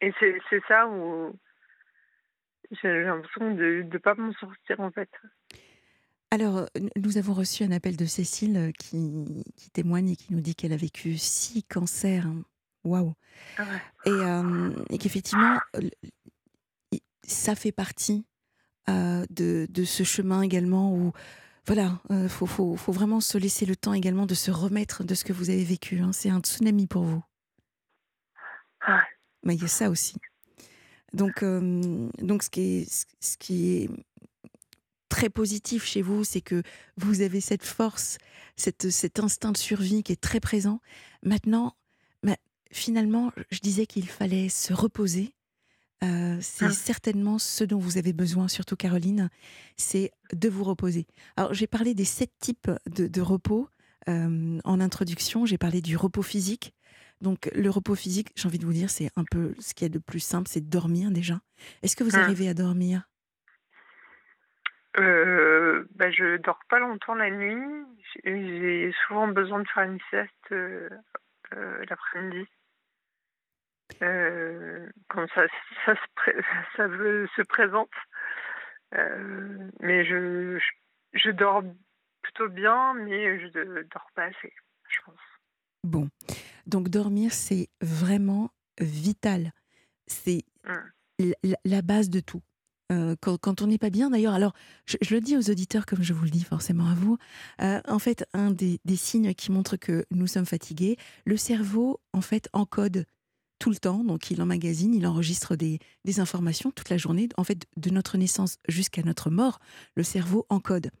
Et 0.01 0.13
c'est, 0.19 0.37
c'est 0.49 0.61
ça 0.67 0.87
où 0.87 1.33
j'ai 2.71 3.03
l'impression 3.03 3.51
de 3.51 3.83
ne 3.91 3.97
pas 3.97 4.15
m'en 4.15 4.33
sortir 4.33 4.79
en 4.79 4.91
fait. 4.91 5.09
Alors, 6.35 6.57
euh, 6.57 6.65
nous 6.97 7.17
avons 7.17 7.33
reçu 7.33 7.63
un 7.63 7.71
appel 7.71 7.95
de 7.95 8.05
Cécile 8.05 8.57
euh, 8.57 8.71
qui, 8.77 9.25
qui 9.55 9.69
témoigne 9.69 10.09
et 10.09 10.15
qui 10.17 10.33
nous 10.33 10.41
dit 10.41 10.53
qu'elle 10.53 10.73
a 10.73 10.77
vécu 10.77 11.17
six 11.17 11.63
cancers. 11.63 12.27
Waouh 12.83 13.13
Ah 13.57 13.63
ouais. 13.63 13.81
Et, 14.05 14.09
euh, 14.09 14.75
et 14.89 14.97
qu'effectivement, 14.97 15.57
ça 17.23 17.55
fait 17.55 17.71
partie 17.71 18.25
euh, 18.89 19.25
de, 19.29 19.65
de 19.69 19.85
ce 19.85 20.03
chemin 20.03 20.41
également 20.41 20.93
où, 20.93 21.13
voilà, 21.65 22.01
il 22.09 22.27
faut, 22.27 22.45
faut, 22.47 22.75
faut 22.75 22.91
vraiment 22.91 23.21
se 23.21 23.37
laisser 23.37 23.65
le 23.65 23.77
temps 23.77 23.93
également 23.93 24.25
de 24.25 24.35
se 24.35 24.51
remettre 24.51 25.05
de 25.05 25.15
ce 25.15 25.23
que 25.23 25.31
vous 25.31 25.49
avez 25.49 25.63
vécu. 25.63 26.01
hein. 26.01 26.11
C'est 26.11 26.29
un 26.29 26.41
tsunami 26.41 26.85
pour 26.85 27.03
vous. 27.03 27.23
Ah 28.81 28.97
ouais. 28.97 29.03
Mais 29.43 29.55
il 29.55 29.61
y 29.61 29.65
a 29.65 29.69
ça 29.69 29.89
aussi. 29.89 30.17
Donc, 31.13 31.43
euh, 31.43 32.09
donc 32.19 32.43
ce, 32.43 32.49
qui 32.49 32.61
est, 32.61 33.07
ce 33.21 33.37
qui 33.37 33.69
est 33.77 33.89
très 35.25 35.29
positif 35.31 35.85
chez 35.85 36.03
vous, 36.03 36.23
c'est 36.23 36.41
que 36.41 36.61
vous 36.97 37.21
avez 37.21 37.41
cette 37.41 37.63
force, 37.63 38.19
cette, 38.55 38.91
cet 38.91 39.19
instinct 39.19 39.51
de 39.53 39.57
survie 39.57 40.03
qui 40.03 40.11
est 40.11 40.21
très 40.21 40.39
présent. 40.39 40.81
Maintenant, 41.23 41.75
bah, 42.21 42.35
finalement, 42.71 43.31
je 43.49 43.59
disais 43.59 43.87
qu'il 43.87 44.07
fallait 44.07 44.49
se 44.49 44.71
reposer. 44.71 45.33
Euh, 46.03 46.37
c'est 46.41 46.65
Ah. 46.65 46.71
certainement 46.71 47.39
ce 47.39 47.63
dont 47.63 47.79
vous 47.79 47.97
avez 47.97 48.13
besoin, 48.13 48.47
surtout 48.47 48.75
Caroline, 48.75 49.29
c'est 49.77 50.11
de 50.31 50.47
vous 50.47 50.63
reposer. 50.63 51.07
Alors, 51.37 51.55
j'ai 51.55 51.65
parlé 51.65 51.95
des 51.95 52.05
sept 52.05 52.31
types 52.39 52.69
de, 52.87 53.07
de 53.07 53.21
repos 53.21 53.67
euh, 54.07 54.59
en 54.63 54.79
introduction. 54.79 55.47
J'ai 55.47 55.57
parlé 55.57 55.81
du 55.81 55.97
repos 55.97 56.21
physique. 56.21 56.75
Donc, 57.21 57.49
le 57.55 57.71
repos 57.71 57.95
physique, 57.95 58.27
j'ai 58.35 58.47
envie 58.47 58.59
de 58.59 58.65
vous 58.65 58.73
dire, 58.73 58.91
c'est 58.91 59.09
un 59.15 59.23
peu 59.23 59.55
ce 59.59 59.73
qu'il 59.73 59.85
y 59.85 59.89
a 59.89 59.89
de 59.89 59.97
plus 59.97 60.19
simple, 60.19 60.47
c'est 60.51 60.69
dormir 60.69 61.09
déjà. 61.09 61.41
Est-ce 61.81 61.95
que 61.95 62.03
vous 62.03 62.11
Ah. 62.13 62.19
arrivez 62.25 62.47
à 62.47 62.53
dormir? 62.53 63.09
Euh, 64.97 65.85
bah, 65.95 66.09
je 66.11 66.37
dors 66.37 66.59
pas 66.69 66.79
longtemps 66.79 67.15
la 67.15 67.29
nuit. 67.29 67.85
J'ai 68.23 68.93
souvent 69.07 69.27
besoin 69.27 69.59
de 69.61 69.67
faire 69.67 69.83
une 69.83 69.99
sieste 70.09 70.51
euh, 70.51 70.89
euh, 71.53 71.85
l'après-midi. 71.89 72.47
Euh, 74.03 74.89
quand 75.09 75.27
ça, 75.33 75.43
ça, 75.85 75.95
se, 75.95 77.27
ça 77.35 77.43
présente. 77.45 77.89
Mais 79.81 80.05
je, 80.05 80.57
je, 80.59 81.19
je 81.19 81.31
dors 81.31 81.63
plutôt 82.21 82.47
bien, 82.49 82.93
mais 82.93 83.39
je 83.39 83.47
ne 83.59 83.81
dors 83.83 84.09
pas 84.15 84.23
assez, 84.25 84.53
je 84.89 84.99
pense. 85.05 85.19
Bon, 85.83 86.09
donc 86.65 86.89
dormir, 86.89 87.31
c'est 87.33 87.69
vraiment 87.81 88.49
vital. 88.79 89.51
C'est 90.07 90.43
Mm. 90.63 91.33
l- 91.43 91.55
la 91.63 91.81
base 91.81 92.09
de 92.09 92.19
tout. 92.19 92.41
Euh, 92.91 93.15
quand, 93.19 93.37
quand 93.39 93.61
on 93.63 93.67
n'est 93.67 93.79
pas 93.79 93.89
bien, 93.89 94.11
d'ailleurs, 94.11 94.35
alors 94.35 94.53
je, 94.85 94.97
je 95.01 95.15
le 95.15 95.21
dis 95.21 95.35
aux 95.35 95.49
auditeurs 95.49 95.85
comme 95.87 96.03
je 96.03 96.13
vous 96.13 96.23
le 96.25 96.29
dis 96.29 96.43
forcément 96.43 96.87
à 96.87 96.93
vous, 96.93 97.17
euh, 97.61 97.81
en 97.87 97.97
fait, 97.99 98.25
un 98.33 98.51
des, 98.51 98.79
des 98.85 98.95
signes 98.95 99.33
qui 99.33 99.51
montre 99.51 99.75
que 99.75 100.05
nous 100.11 100.27
sommes 100.27 100.45
fatigués, 100.45 100.97
le 101.25 101.35
cerveau, 101.35 101.99
en 102.13 102.21
fait, 102.21 102.47
encode 102.53 103.05
tout 103.57 103.71
le 103.71 103.77
temps, 103.77 104.03
donc 104.03 104.29
il 104.29 104.41
emmagasine, 104.41 104.93
il 104.93 105.07
enregistre 105.07 105.55
des, 105.55 105.79
des 106.03 106.19
informations 106.19 106.69
toute 106.71 106.89
la 106.89 106.97
journée. 106.97 107.27
En 107.37 107.43
fait, 107.43 107.65
de 107.77 107.89
notre 107.89 108.17
naissance 108.17 108.57
jusqu'à 108.67 109.01
notre 109.01 109.29
mort, 109.31 109.59
le 109.95 110.03
cerveau 110.03 110.45
encode. 110.49 110.91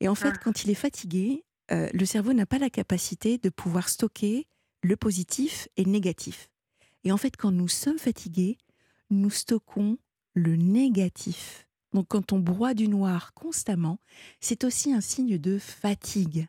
Et 0.00 0.08
en 0.08 0.14
fait, 0.16 0.32
Ah. 0.34 0.40
quand 0.42 0.64
il 0.64 0.70
est 0.70 0.74
fatigué, 0.74 1.44
euh, 1.70 1.88
le 1.92 2.04
cerveau 2.06 2.32
n'a 2.32 2.46
pas 2.46 2.58
la 2.58 2.70
capacité 2.70 3.38
de 3.38 3.50
pouvoir 3.50 3.88
stocker 3.88 4.48
le 4.82 4.96
positif 4.96 5.68
et 5.76 5.84
le 5.84 5.90
négatif. 5.92 6.48
Et 7.04 7.12
en 7.12 7.18
fait, 7.18 7.36
quand 7.36 7.52
nous 7.52 7.68
sommes 7.68 7.98
fatigués, 7.98 8.56
nous 9.10 9.30
stockons 9.30 9.98
le 10.34 10.56
négatif. 10.56 11.66
Donc 11.92 12.06
quand 12.08 12.32
on 12.32 12.38
broie 12.38 12.74
du 12.74 12.88
noir 12.88 13.32
constamment, 13.34 13.98
c'est 14.40 14.64
aussi 14.64 14.92
un 14.92 15.00
signe 15.00 15.38
de 15.38 15.58
fatigue. 15.58 16.46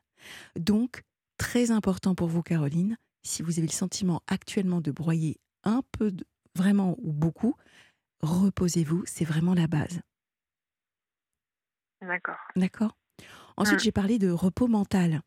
Donc, 0.55 1.01
très 1.37 1.71
important 1.71 2.13
pour 2.13 2.27
vous, 2.27 2.43
Caroline, 2.43 2.97
si 3.23 3.41
vous 3.41 3.57
avez 3.57 3.67
le 3.67 3.73
sentiment 3.73 4.21
actuellement 4.27 4.81
de 4.81 4.91
broyer 4.91 5.39
un 5.63 5.81
peu, 5.91 6.11
de- 6.11 6.25
vraiment 6.55 6.95
ou 6.99 7.11
beaucoup, 7.11 7.55
reposez-vous, 8.21 9.03
c'est 9.07 9.25
vraiment 9.25 9.55
la 9.55 9.65
base. 9.67 10.01
D'accord. 12.01 12.37
D'accord? 12.55 12.97
Ensuite, 13.57 13.79
j'ai 13.79 13.91
parlé 13.91 14.19
de 14.19 14.29
repos 14.31 14.67
mental. 14.67 15.21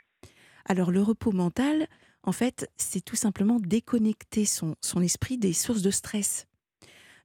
Alors, 0.65 0.91
le 0.91 1.03
repos 1.03 1.33
mental, 1.33 1.87
en 2.23 2.33
fait, 2.33 2.71
c'est 2.77 3.05
tout 3.05 3.17
simplement 3.17 3.59
déconnecter 3.61 4.45
son, 4.45 4.77
son 4.81 5.03
esprit 5.03 5.39
des 5.39 5.53
sources 5.53 5.83
de 5.83 5.91
stress. 5.91 6.47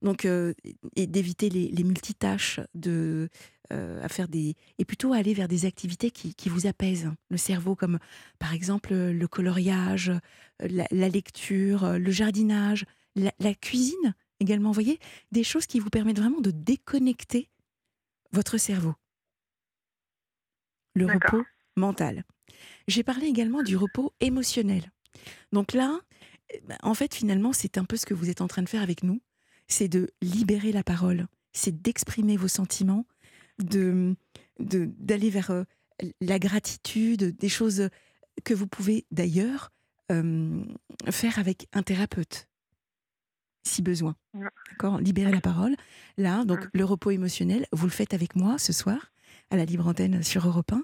Donc, 0.01 0.25
et 0.25 1.07
d'éviter 1.07 1.49
les, 1.49 1.67
les, 1.69 1.83
multitâches, 1.83 2.61
de, 2.73 3.29
à 3.69 4.07
faire 4.07 4.29
des, 4.29 4.55
et 4.77 4.85
plutôt 4.85 5.13
aller 5.13 5.33
vers 5.33 5.49
des 5.49 5.65
activités 5.65 6.09
qui, 6.09 6.33
qui, 6.33 6.47
vous 6.47 6.67
apaisent 6.67 7.11
le 7.29 7.37
cerveau, 7.37 7.75
comme 7.75 7.99
par 8.39 8.53
exemple 8.53 8.93
le 8.93 9.27
coloriage, 9.27 10.11
la, 10.59 11.09
lecture, 11.09 11.99
le 11.99 12.11
jardinage, 12.11 12.85
la, 13.15 13.33
la, 13.39 13.53
cuisine 13.53 14.15
également. 14.39 14.69
Vous 14.69 14.81
voyez, 14.81 14.99
des 15.31 15.43
choses 15.43 15.65
qui 15.65 15.79
vous 15.79 15.89
permettent 15.89 16.19
vraiment 16.19 16.39
de 16.39 16.51
déconnecter 16.51 17.49
votre 18.31 18.57
cerveau. 18.57 18.95
Le 20.95 21.05
repos 21.05 21.43
mental. 21.75 22.23
J'ai 22.87 23.03
parlé 23.03 23.27
également 23.27 23.63
du 23.63 23.77
repos 23.77 24.13
émotionnel. 24.19 24.91
Donc 25.51 25.73
là, 25.73 25.99
eh 26.51 26.61
ben, 26.61 26.77
en 26.83 26.93
fait, 26.93 27.13
finalement, 27.13 27.53
c'est 27.53 27.77
un 27.77 27.85
peu 27.85 27.95
ce 27.95 28.05
que 28.05 28.13
vous 28.13 28.29
êtes 28.29 28.41
en 28.41 28.47
train 28.47 28.61
de 28.61 28.69
faire 28.69 28.81
avec 28.81 29.03
nous 29.03 29.21
c'est 29.69 29.87
de 29.87 30.09
libérer 30.21 30.71
la 30.71 30.83
parole, 30.83 31.27
c'est 31.53 31.81
d'exprimer 31.81 32.35
vos 32.35 32.47
sentiments, 32.47 33.05
de 33.59 34.15
d'aller 34.59 35.29
vers 35.29 35.51
euh, 35.51 35.63
la 36.19 36.37
gratitude, 36.37 37.37
des 37.37 37.47
choses 37.47 37.87
que 38.43 38.53
vous 38.53 38.67
pouvez 38.67 39.05
d'ailleurs 39.11 39.71
euh, 40.11 40.63
faire 41.09 41.39
avec 41.39 41.67
un 41.71 41.81
thérapeute, 41.81 42.49
si 43.63 43.81
besoin. 43.81 44.15
D'accord? 44.71 44.99
Libérer 44.99 45.31
la 45.31 45.39
parole. 45.39 45.75
Là, 46.17 46.43
donc 46.43 46.67
le 46.73 46.83
repos 46.83 47.11
émotionnel, 47.11 47.67
vous 47.71 47.85
le 47.85 47.91
faites 47.91 48.13
avec 48.13 48.35
moi 48.35 48.57
ce 48.57 48.73
soir 48.73 49.11
à 49.49 49.55
la 49.55 49.65
libre 49.65 49.87
antenne 49.87 50.23
sur 50.23 50.45
Europe 50.47 50.73
1, 50.73 50.83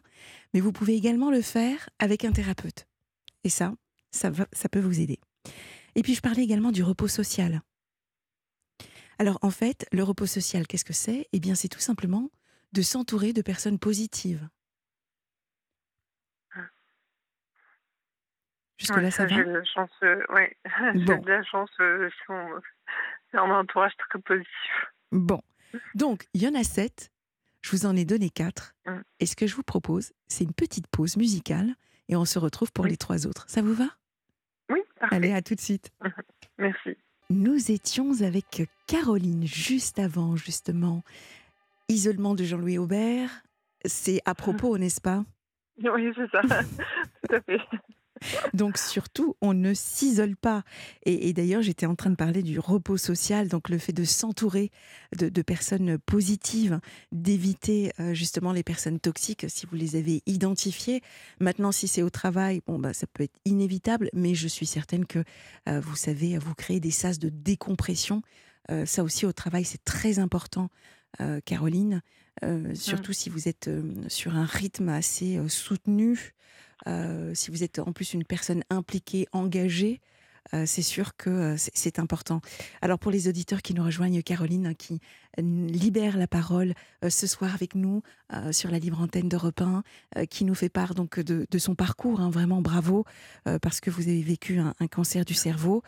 mais 0.53 0.59
vous 0.59 0.71
pouvez 0.71 0.95
également 0.95 1.31
le 1.31 1.41
faire 1.41 1.89
avec 1.99 2.23
un 2.23 2.31
thérapeute. 2.31 2.87
Et 3.43 3.49
ça, 3.49 3.73
ça, 4.11 4.29
va, 4.29 4.47
ça 4.53 4.69
peut 4.69 4.79
vous 4.79 4.99
aider. 4.99 5.19
Et 5.95 6.01
puis 6.01 6.15
je 6.15 6.21
parlais 6.21 6.43
également 6.43 6.71
du 6.71 6.83
repos 6.83 7.07
social. 7.07 7.61
Alors 9.19 9.39
en 9.41 9.49
fait, 9.49 9.87
le 9.91 10.03
repos 10.03 10.25
social, 10.25 10.67
qu'est-ce 10.67 10.85
que 10.85 10.93
c'est? 10.93 11.27
Eh 11.31 11.39
bien, 11.39 11.55
c'est 11.55 11.67
tout 11.67 11.79
simplement 11.79 12.29
de 12.73 12.81
s'entourer 12.81 13.33
de 13.33 13.41
personnes 13.41 13.79
positives. 13.79 14.47
Jusque-là, 18.77 19.09
ça, 19.09 19.25
va? 19.25 19.35
J'ai 19.35 19.43
de 19.45 19.51
la 19.51 19.63
chance, 19.63 19.91
euh, 20.03 20.21
ouais. 20.33 20.57
j'ai 20.93 21.17
de 21.17 21.29
la 21.29 21.43
chance, 21.43 21.69
euh, 21.79 22.09
un 23.33 23.51
entourage 23.51 23.95
très 23.97 24.19
positif. 24.19 24.85
Bon, 25.11 25.41
donc 25.93 26.27
il 26.33 26.43
y 26.43 26.47
en 26.47 26.55
a 26.55 26.63
sept, 26.63 27.09
je 27.61 27.71
vous 27.71 27.85
en 27.85 27.95
ai 27.95 28.03
donné 28.03 28.29
quatre, 28.29 28.75
mmh. 28.85 28.99
et 29.21 29.25
ce 29.25 29.35
que 29.35 29.47
je 29.47 29.55
vous 29.55 29.63
propose, 29.63 30.11
c'est 30.27 30.43
une 30.43 30.53
petite 30.53 30.87
pause 30.87 31.15
musicale, 31.15 31.75
et 32.09 32.15
on 32.15 32.25
se 32.25 32.37
retrouve 32.37 32.71
pour 32.71 32.85
les 32.85 32.97
trois 32.97 33.27
autres. 33.27 33.45
Ça 33.49 33.61
vous 33.61 33.73
va? 33.73 33.87
Oui, 34.69 34.81
parfait. 34.99 35.15
Allez, 35.15 35.33
à 35.33 35.41
tout 35.41 35.55
de 35.55 35.61
suite. 35.61 35.91
Merci. 36.57 36.97
Nous 37.31 37.71
étions 37.71 38.21
avec 38.21 38.69
Caroline 38.85 39.47
juste 39.47 39.97
avant, 39.97 40.35
justement. 40.35 41.03
Isolement 41.89 42.35
de 42.35 42.43
Jean-Louis 42.43 42.77
Aubert. 42.77 43.43
C'est 43.83 44.21
à 44.25 44.35
propos, 44.35 44.77
n'est-ce 44.77 45.01
pas? 45.01 45.23
Oui, 45.83 46.11
c'est 46.15 46.29
ça. 46.29 46.41
Tout 47.27 47.35
à 47.35 47.41
fait. 47.41 47.59
Donc 48.53 48.77
surtout, 48.77 49.35
on 49.41 49.53
ne 49.53 49.73
s'isole 49.73 50.35
pas. 50.35 50.63
Et, 51.05 51.33
d'ailleurs, 51.33 51.61
j'étais 51.61 51.85
en 51.85 51.95
train 51.95 52.09
de 52.09 52.15
parler 52.15 52.43
du 52.43 52.59
repos 52.59 52.97
social, 52.97 53.47
donc 53.47 53.69
le 53.69 53.77
fait 53.77 53.93
de 53.93 54.03
s'entourer 54.03 54.71
de, 55.17 55.41
personnes 55.41 55.97
positives, 55.97 56.79
d'éviter 57.11 57.91
euh, 57.99 58.13
justement 58.13 58.51
les 58.51 58.63
personnes 58.63 58.99
toxiques 58.99 59.45
si 59.47 59.65
vous 59.65 59.75
les 59.75 59.95
avez 59.95 60.23
identifiées. 60.25 61.01
Maintenant, 61.39 61.71
si 61.71 61.87
c'est 61.87 62.01
au 62.01 62.09
travail, 62.09 62.61
bon, 62.67 62.79
bah, 62.79 62.93
ça 62.93 63.07
peut 63.07 63.23
être 63.23 63.37
inévitable, 63.45 64.09
mais 64.13 64.35
je 64.35 64.47
suis 64.47 64.65
certaine 64.65 65.05
que 65.05 65.23
euh, 65.69 65.79
vous 65.79 65.95
savez, 65.95 66.37
vous 66.37 66.55
créez 66.55 66.79
des 66.79 66.91
sas 66.91 67.19
de 67.19 67.29
décompression. 67.29 68.21
Euh, 68.71 68.85
ça 68.85 69.03
aussi, 69.03 69.25
au 69.25 69.33
travail, 69.33 69.65
c'est 69.65 69.83
très 69.83 70.19
important, 70.19 70.69
Caroline. 71.45 72.01
surtout 72.73 73.11
mmh. 73.11 73.13
si 73.13 73.29
vous 73.29 73.47
êtes 73.47 73.69
sur 74.09 74.35
un 74.35 74.43
rythme 74.43 74.89
assez 74.89 75.39
soutenu, 75.47 76.35
si 77.33 77.51
vous 77.51 77.63
êtes 77.63 77.79
en 77.79 77.91
plus 77.93 78.13
une 78.13 78.23
personne 78.23 78.63
impliquée, 78.69 79.27
engagée, 79.31 80.01
euh, 80.53 80.63
c'est 80.65 80.81
sûr 80.81 81.15
que 81.17 81.29
euh, 81.29 81.55
c'est 81.57 81.99
important. 81.99 82.41
Alors 82.81 82.99
pour 82.99 83.11
les 83.11 83.27
auditeurs 83.27 83.61
qui 83.61 83.73
nous 83.73 83.83
rejoignent, 83.83 84.21
Caroline, 84.21 84.67
hein, 84.67 84.73
qui 84.73 84.99
libère 85.37 86.17
la 86.17 86.27
parole 86.27 86.73
ce 87.05 87.27
soir 87.27 87.53
avec 87.53 87.75
nous 87.75 88.03
sur 88.51 88.71
la 88.71 88.79
libre 88.79 89.01
antenne 89.01 89.27
d'Europe 89.27 89.59
1, 89.59 89.83
qui 90.27 90.45
nous 90.45 90.55
fait 90.55 90.69
part 90.69 90.95
donc 90.95 91.19
de, 91.19 91.57
son 91.57 91.75
parcours, 91.75 92.21
hein, 92.21 92.29
vraiment 92.29 92.61
bravo, 92.61 93.03
parce 93.61 93.81
que 93.81 93.89
vous 93.89 94.03
avez 94.03 94.21
vécu 94.21 94.59
un, 94.59 94.73
cancer 94.87 95.25
du 95.25 95.33
cerveau, 95.33 95.83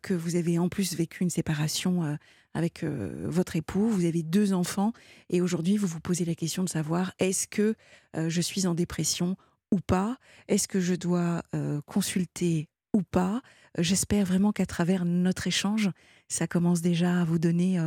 que 0.00 0.14
vous 0.14 0.36
avez 0.36 0.58
en 0.58 0.70
plus 0.70 0.96
vécu 0.96 1.24
une 1.24 1.28
séparation 1.28 2.16
avec 2.54 2.84
votre 2.84 3.56
époux, 3.56 3.86
vous 3.90 4.06
avez 4.06 4.22
deux 4.22 4.54
enfants, 4.54 4.94
et 5.28 5.42
aujourd'hui 5.42 5.76
vous 5.76 5.86
vous 5.86 6.00
posez 6.00 6.24
la 6.24 6.34
question 6.34 6.64
de 6.64 6.70
savoir 6.70 7.12
est-ce 7.18 7.46
que 7.46 7.74
je 8.14 8.40
suis 8.40 8.66
en 8.66 8.72
dépression 8.72 9.36
ou 9.72 9.80
pas 9.80 10.16
Est-ce 10.48 10.68
que 10.68 10.80
je 10.80 10.94
dois 10.94 11.42
consulter 11.86 12.68
ou 12.92 13.02
pas? 13.02 13.40
J'espère 13.78 14.24
vraiment 14.24 14.52
qu'à 14.52 14.66
travers 14.66 15.04
notre 15.04 15.46
échange, 15.46 15.90
ça 16.28 16.46
commence 16.46 16.80
déjà 16.80 17.20
à 17.20 17.24
vous 17.24 17.38
donner 17.38 17.78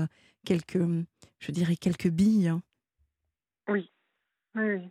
quelques, 0.46 0.84
je 1.40 1.52
dirais, 1.52 1.76
quelques 1.76 2.10
billes. 2.10 2.54
Oui, 3.68 3.92
oui, 4.56 4.90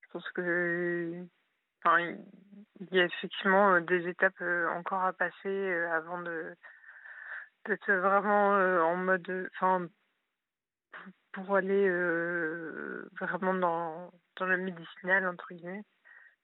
Je 0.00 0.08
pense 0.12 0.28
que, 0.30 1.24
enfin, 1.84 2.16
il 2.80 2.96
y 2.96 3.00
a 3.00 3.04
effectivement 3.04 3.80
des 3.80 4.08
étapes 4.08 4.42
encore 4.76 5.04
à 5.04 5.12
passer 5.12 5.72
avant 5.92 6.20
de 6.22 6.54
d'être 7.66 7.92
vraiment 7.92 8.50
en 8.84 8.96
mode, 8.96 9.50
enfin, 9.54 9.88
pour 11.36 11.56
aller 11.56 11.86
vraiment 13.20 13.54
dans 13.54 14.10
dans 14.36 14.46
le 14.46 14.56
médicinal, 14.58 15.26
entre 15.26 15.54
guillemets. 15.54 15.84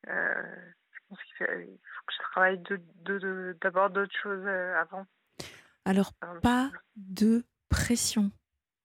Euh, 0.08 0.42
je 0.90 0.98
pense 1.08 1.18
qu'il 1.36 1.46
faut 1.46 2.04
que 2.06 2.12
je 2.12 2.22
travaille 2.30 2.62
d'abord 3.60 3.90
d'autres 3.90 4.16
choses 4.22 4.44
euh, 4.44 4.80
avant. 4.80 5.06
Alors, 5.84 6.12
pas 6.42 6.70
de 6.96 7.44
pression. 7.68 8.30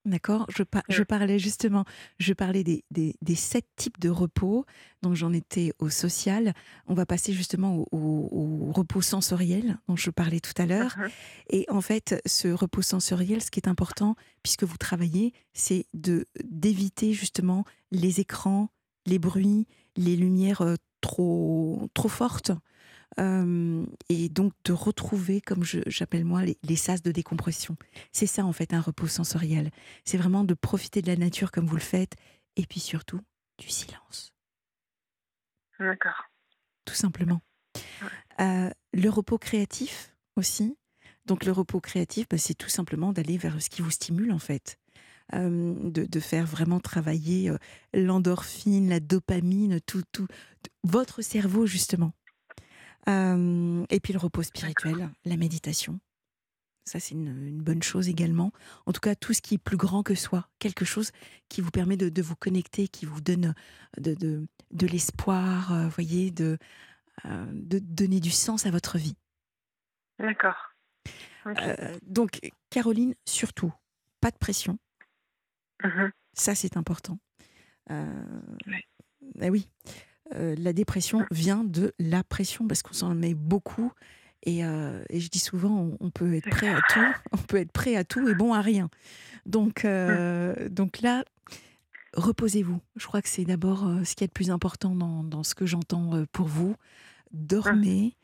D'accord 0.08 0.46
je, 0.48 0.62
je, 0.88 1.02
parlais 1.02 1.38
justement, 1.38 1.84
je 2.18 2.32
parlais 2.32 2.64
des, 2.64 2.82
des, 2.90 3.14
des 3.20 3.34
sept 3.34 3.66
types 3.76 4.00
de 4.00 4.08
repos. 4.08 4.64
Donc, 5.02 5.14
j'en 5.14 5.34
étais 5.34 5.72
au 5.78 5.90
social. 5.90 6.54
On 6.86 6.94
va 6.94 7.04
passer 7.04 7.34
justement 7.34 7.84
au, 7.92 8.72
repos 8.74 9.02
sensoriel, 9.02 9.78
dont 9.86 9.96
je 9.96 10.10
parlais 10.10 10.40
tout 10.40 10.54
à 10.56 10.64
l'heure. 10.64 10.96
Uh-huh. 10.96 11.10
Et 11.50 11.66
en 11.68 11.82
fait, 11.82 12.20
ce 12.24 12.48
repos 12.48 12.82
sensoriel, 12.82 13.42
ce 13.42 13.50
qui 13.50 13.60
est 13.60 13.68
important, 13.68 14.16
puisque 14.42 14.64
vous 14.64 14.78
travaillez, 14.78 15.34
c'est 15.52 15.86
d'éviter 15.92 17.12
justement 17.12 17.64
les 17.90 18.20
écrans, 18.20 18.70
les 19.04 19.18
bruits, 19.18 19.66
les 19.96 20.16
lumières 20.16 20.62
euh, 20.62 20.76
trop, 21.02 21.88
trop 21.92 22.08
fortes. 22.08 22.52
Euh, 23.18 23.84
et 24.08 24.28
donc 24.28 24.52
de 24.64 24.72
retrouver, 24.72 25.40
comme 25.40 25.64
j'appelle 25.64 26.24
moi, 26.24 26.42
les, 26.62 26.76
sas 26.76 27.02
de 27.02 27.10
décompression. 27.10 27.76
C'est 28.12 28.26
ça 28.26 28.44
en 28.44 28.52
fait 28.52 28.74
un 28.74 28.80
repos 28.80 29.06
sensoriel. 29.06 29.70
C'est 30.04 30.18
vraiment 30.18 30.44
de 30.44 30.54
profiter 30.54 31.02
de 31.02 31.08
la 31.08 31.16
nature 31.16 31.50
comme 31.50 31.66
vous 31.66 31.76
le 31.76 31.80
faites, 31.80 32.14
et 32.56 32.66
puis 32.66 32.80
surtout 32.80 33.20
du 33.58 33.68
silence. 33.68 34.32
D'accord. 35.80 36.24
Tout 36.84 36.94
simplement. 36.94 37.40
Euh, 38.40 38.70
le 38.92 39.08
repos 39.08 39.38
créatif 39.38 40.14
aussi. 40.36 40.76
Donc 41.26 41.44
le 41.44 41.52
repos 41.52 41.80
créatif, 41.80 42.26
bah, 42.28 42.38
c'est 42.38 42.54
tout 42.54 42.68
simplement 42.68 43.12
d'aller 43.12 43.36
vers 43.36 43.60
ce 43.60 43.68
qui 43.68 43.82
vous 43.82 43.90
stimule 43.90 44.32
en 44.32 44.38
fait. 44.38 44.78
Euh, 45.34 45.74
de, 45.90 46.20
faire 46.20 46.46
vraiment 46.46 46.80
travailler 46.80 47.50
euh, 47.50 47.58
l'endorphine, 47.92 48.88
la 48.88 48.98
dopamine, 48.98 49.78
tout, 49.82 50.02
tout, 50.10 50.26
votre 50.84 51.20
cerveau 51.20 51.66
justement. 51.66 52.14
Euh, 53.08 53.84
et 53.90 54.00
puis 54.00 54.12
le 54.12 54.18
repos 54.18 54.42
spirituel, 54.42 55.10
la 55.24 55.36
méditation. 55.36 56.00
Ça, 56.84 57.00
c'est 57.00 57.14
une, 57.14 57.60
bonne 57.60 57.82
chose 57.82 58.08
également. 58.08 58.50
En 58.86 58.92
tout 58.92 59.00
cas, 59.00 59.14
tout 59.14 59.34
ce 59.34 59.42
qui 59.42 59.54
est 59.54 59.58
plus 59.58 59.76
grand 59.76 60.02
que 60.02 60.14
soi, 60.14 60.48
quelque 60.58 60.84
chose 60.84 61.12
qui 61.48 61.60
vous 61.60 61.70
permet 61.70 61.96
de, 61.96 62.22
vous 62.22 62.36
connecter, 62.36 62.88
qui 62.88 63.04
vous 63.04 63.20
donne 63.20 63.54
de, 63.98 64.14
de, 64.70 64.86
l'espoir, 64.86 65.88
voyez, 65.90 66.30
de, 66.30 66.56
de 67.24 67.78
donner 67.78 68.20
du 68.20 68.30
sens 68.30 68.64
à 68.64 68.70
votre 68.70 68.96
vie. 68.96 69.16
D'accord. 70.18 70.74
donc, 72.02 72.40
Caroline, 72.70 73.14
surtout, 73.26 73.72
pas 74.20 74.30
de 74.30 74.38
pression. 74.38 74.78
Mmh 75.84 76.08
Ça, 76.32 76.54
c'est 76.54 76.76
important. 76.76 77.18
Euh, 77.90 78.24
bah 79.34 79.48
oui, 79.48 79.68
euh, 80.34 80.54
la 80.58 80.72
dépression 80.72 81.24
vient 81.30 81.64
de 81.64 81.94
la 81.98 82.22
pression 82.22 82.66
parce 82.66 82.82
qu'on 82.82 82.92
s'en 82.92 83.14
met 83.14 83.34
beaucoup. 83.34 83.92
Et, 84.44 84.64
euh, 84.64 85.02
et, 85.10 85.20
je 85.20 85.28
dis 85.28 85.38
souvent, 85.38 85.90
on, 85.98 86.10
peut 86.10 86.34
être 86.34 86.48
prêt 86.48 86.68
à 86.68 86.80
tout, 86.88 87.00
on 87.32 87.38
peut 87.38 87.56
être 87.56 87.72
prêt 87.72 87.96
à 87.96 88.04
tout 88.04 88.26
et 88.28 88.34
bon 88.34 88.54
à 88.54 88.60
rien. 88.60 88.88
Donc, 89.46 89.84
mmh. 89.84 90.68
donc 90.70 91.00
là, 91.00 91.24
reposez-vous. 92.14 92.80
Je 92.96 93.06
crois 93.06 93.20
que 93.20 93.28
c'est 93.28 93.44
d'abord 93.44 93.90
ce 94.04 94.14
qui 94.14 94.24
est 94.24 94.28
le 94.28 94.32
plus 94.32 94.50
important 94.50 94.94
dans, 94.94 95.42
ce 95.42 95.54
que 95.54 95.66
j'entends 95.66 96.24
pour 96.32 96.46
vous. 96.46 96.76
Dormez. 97.32 98.14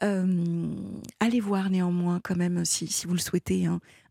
allez 0.00 1.40
voir 1.40 1.70
néanmoins 1.70 2.20
quand 2.22 2.36
même, 2.36 2.64
si, 2.64 3.06
vous 3.06 3.14
le 3.14 3.20
souhaitez, 3.20 3.66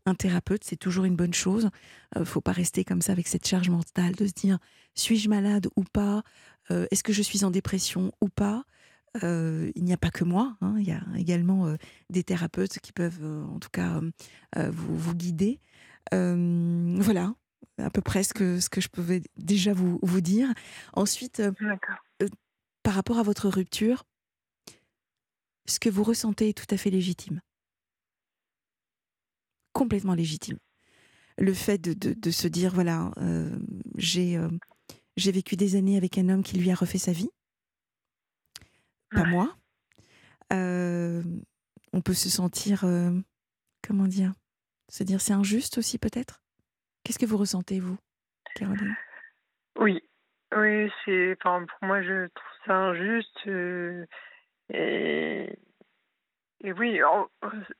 un 0.06 0.14
thérapeute, 0.14 0.64
c'est 0.64 0.76
toujours 0.76 1.04
une 1.04 1.16
bonne 1.16 1.34
chose. 1.34 1.68
ne 2.16 2.24
faut 2.24 2.40
pas 2.40 2.52
rester 2.52 2.84
comme 2.84 3.02
ça 3.02 3.12
avec 3.12 3.28
cette 3.28 3.46
charge 3.46 3.68
mentale 3.68 4.14
de 4.14 4.26
se 4.26 4.32
dire 4.32 4.58
suis-je 4.94 5.28
malade 5.28 5.68
ou 5.76 5.84
pas? 5.84 6.22
Est-ce 6.70 7.02
que 7.02 7.12
je 7.12 7.22
suis 7.22 7.44
en 7.44 7.50
dépression 7.50 8.12
ou 8.20 8.28
pas? 8.28 8.64
Il 9.22 9.72
n'y 9.76 9.92
a 9.92 9.96
pas 9.96 10.10
que 10.10 10.24
moi, 10.24 10.56
hein, 10.60 10.76
il 10.78 10.86
y 10.86 10.92
a 10.92 11.02
également 11.16 11.74
des 12.10 12.22
thérapeutes 12.22 12.78
qui 12.78 12.92
peuvent, 12.92 13.24
en 13.24 13.58
tout 13.58 13.70
cas, 13.70 14.00
vous, 14.56 14.96
vous, 14.96 15.14
guider. 15.14 15.60
voilà, 16.12 17.34
à 17.78 17.90
peu 17.90 18.00
près 18.00 18.22
ce 18.22 18.32
que, 18.34 18.60
ce 18.60 18.68
que 18.68 18.80
je 18.80 18.88
pouvais 18.88 19.22
déjà 19.36 19.72
vous, 19.72 19.98
vous 20.02 20.20
dire. 20.20 20.48
Ensuite, 20.92 21.42
par 22.82 22.94
rapport 22.94 23.18
à 23.18 23.22
votre 23.22 23.48
rupture, 23.48 24.04
ce 25.66 25.78
que 25.78 25.88
vous 25.88 26.02
ressentez 26.02 26.50
est 26.50 26.58
tout 26.58 26.72
à 26.72 26.76
fait 26.76 26.90
légitime. 26.90 27.40
Complètement 29.72 30.14
légitime. 30.14 30.58
Le 31.38 31.54
fait 31.54 31.78
de, 31.78 32.12
de, 32.12 32.30
se 32.30 32.48
dire, 32.48 32.74
voilà, 32.74 33.12
j'ai 33.96 34.38
j'ai 35.20 35.32
vécu 35.32 35.56
des 35.56 35.76
années 35.76 35.96
avec 35.96 36.18
un 36.18 36.28
homme 36.28 36.42
qui 36.42 36.58
lui 36.58 36.70
a 36.70 36.74
refait 36.74 36.98
sa 36.98 37.12
vie 37.12 37.30
pas 39.10 39.24
moi. 39.24 39.56
Euh, 40.52 41.22
on 41.92 42.00
peut 42.00 42.14
se 42.14 42.28
sentir, 42.28 42.84
euh, 42.84 43.10
comment 43.86 44.06
dire, 44.06 44.32
se 44.88 45.02
dire 45.02 45.20
c'est 45.20 45.32
injuste 45.32 45.78
aussi 45.78 45.98
peut-être? 45.98 46.40
Qu'est-ce 47.04 47.18
que 47.18 47.26
vous 47.26 47.36
ressentez 47.36 47.80
vous, 47.80 47.98
Caroline? 48.54 48.94
Oui, 49.78 50.00
oui, 50.56 50.90
c'est, 51.04 51.36
enfin 51.40 51.64
pour 51.66 51.88
moi 51.88 52.02
je 52.02 52.26
trouve 52.26 52.66
ça 52.66 52.74
injuste 52.74 53.46
euh, 53.46 54.06
et 54.72 55.58
et 56.62 56.72
oui, 56.72 57.00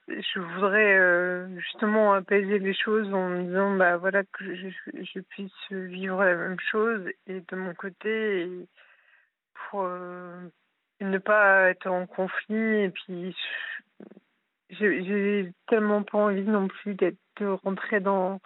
je 0.08 0.40
voudrais 0.40 1.48
justement 1.60 2.14
apaiser 2.14 2.58
les 2.58 2.74
choses 2.74 3.12
en 3.12 3.28
me 3.28 3.42
disant 3.44 3.76
bah 3.76 3.96
voilà 3.96 4.22
que 4.24 4.54
je, 4.54 4.68
je, 4.94 5.20
puisse 5.20 5.52
vivre 5.70 6.24
la 6.24 6.34
même 6.34 6.60
chose 6.70 7.06
et 7.26 7.40
de 7.40 7.56
mon 7.56 7.74
côté 7.74 8.48
pour 9.70 9.86
ne 11.00 11.18
pas 11.18 11.70
être 11.70 11.86
en 11.88 12.06
conflit. 12.06 12.84
Et 12.84 12.90
puis, 12.90 13.36
j'ai 14.70 15.52
tellement 15.68 16.02
pas 16.02 16.18
envie 16.18 16.42
non 16.42 16.68
plus 16.68 16.94
d'être 16.94 17.18
de 17.36 17.46
rentrer 17.46 18.00
dans 18.00 18.40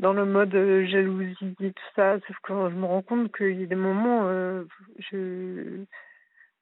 dans 0.00 0.12
le 0.12 0.24
mode 0.24 0.54
euh, 0.54 0.86
jalousie 0.86 1.56
et 1.60 1.72
tout 1.72 1.82
ça. 1.96 2.18
Sauf 2.26 2.36
que 2.42 2.52
je 2.52 2.74
me 2.74 2.86
rends 2.86 3.02
compte 3.02 3.34
qu'il 3.36 3.60
y 3.60 3.64
a 3.64 3.66
des 3.66 3.74
moments, 3.74 4.22
euh, 4.26 4.64
je 4.98 5.84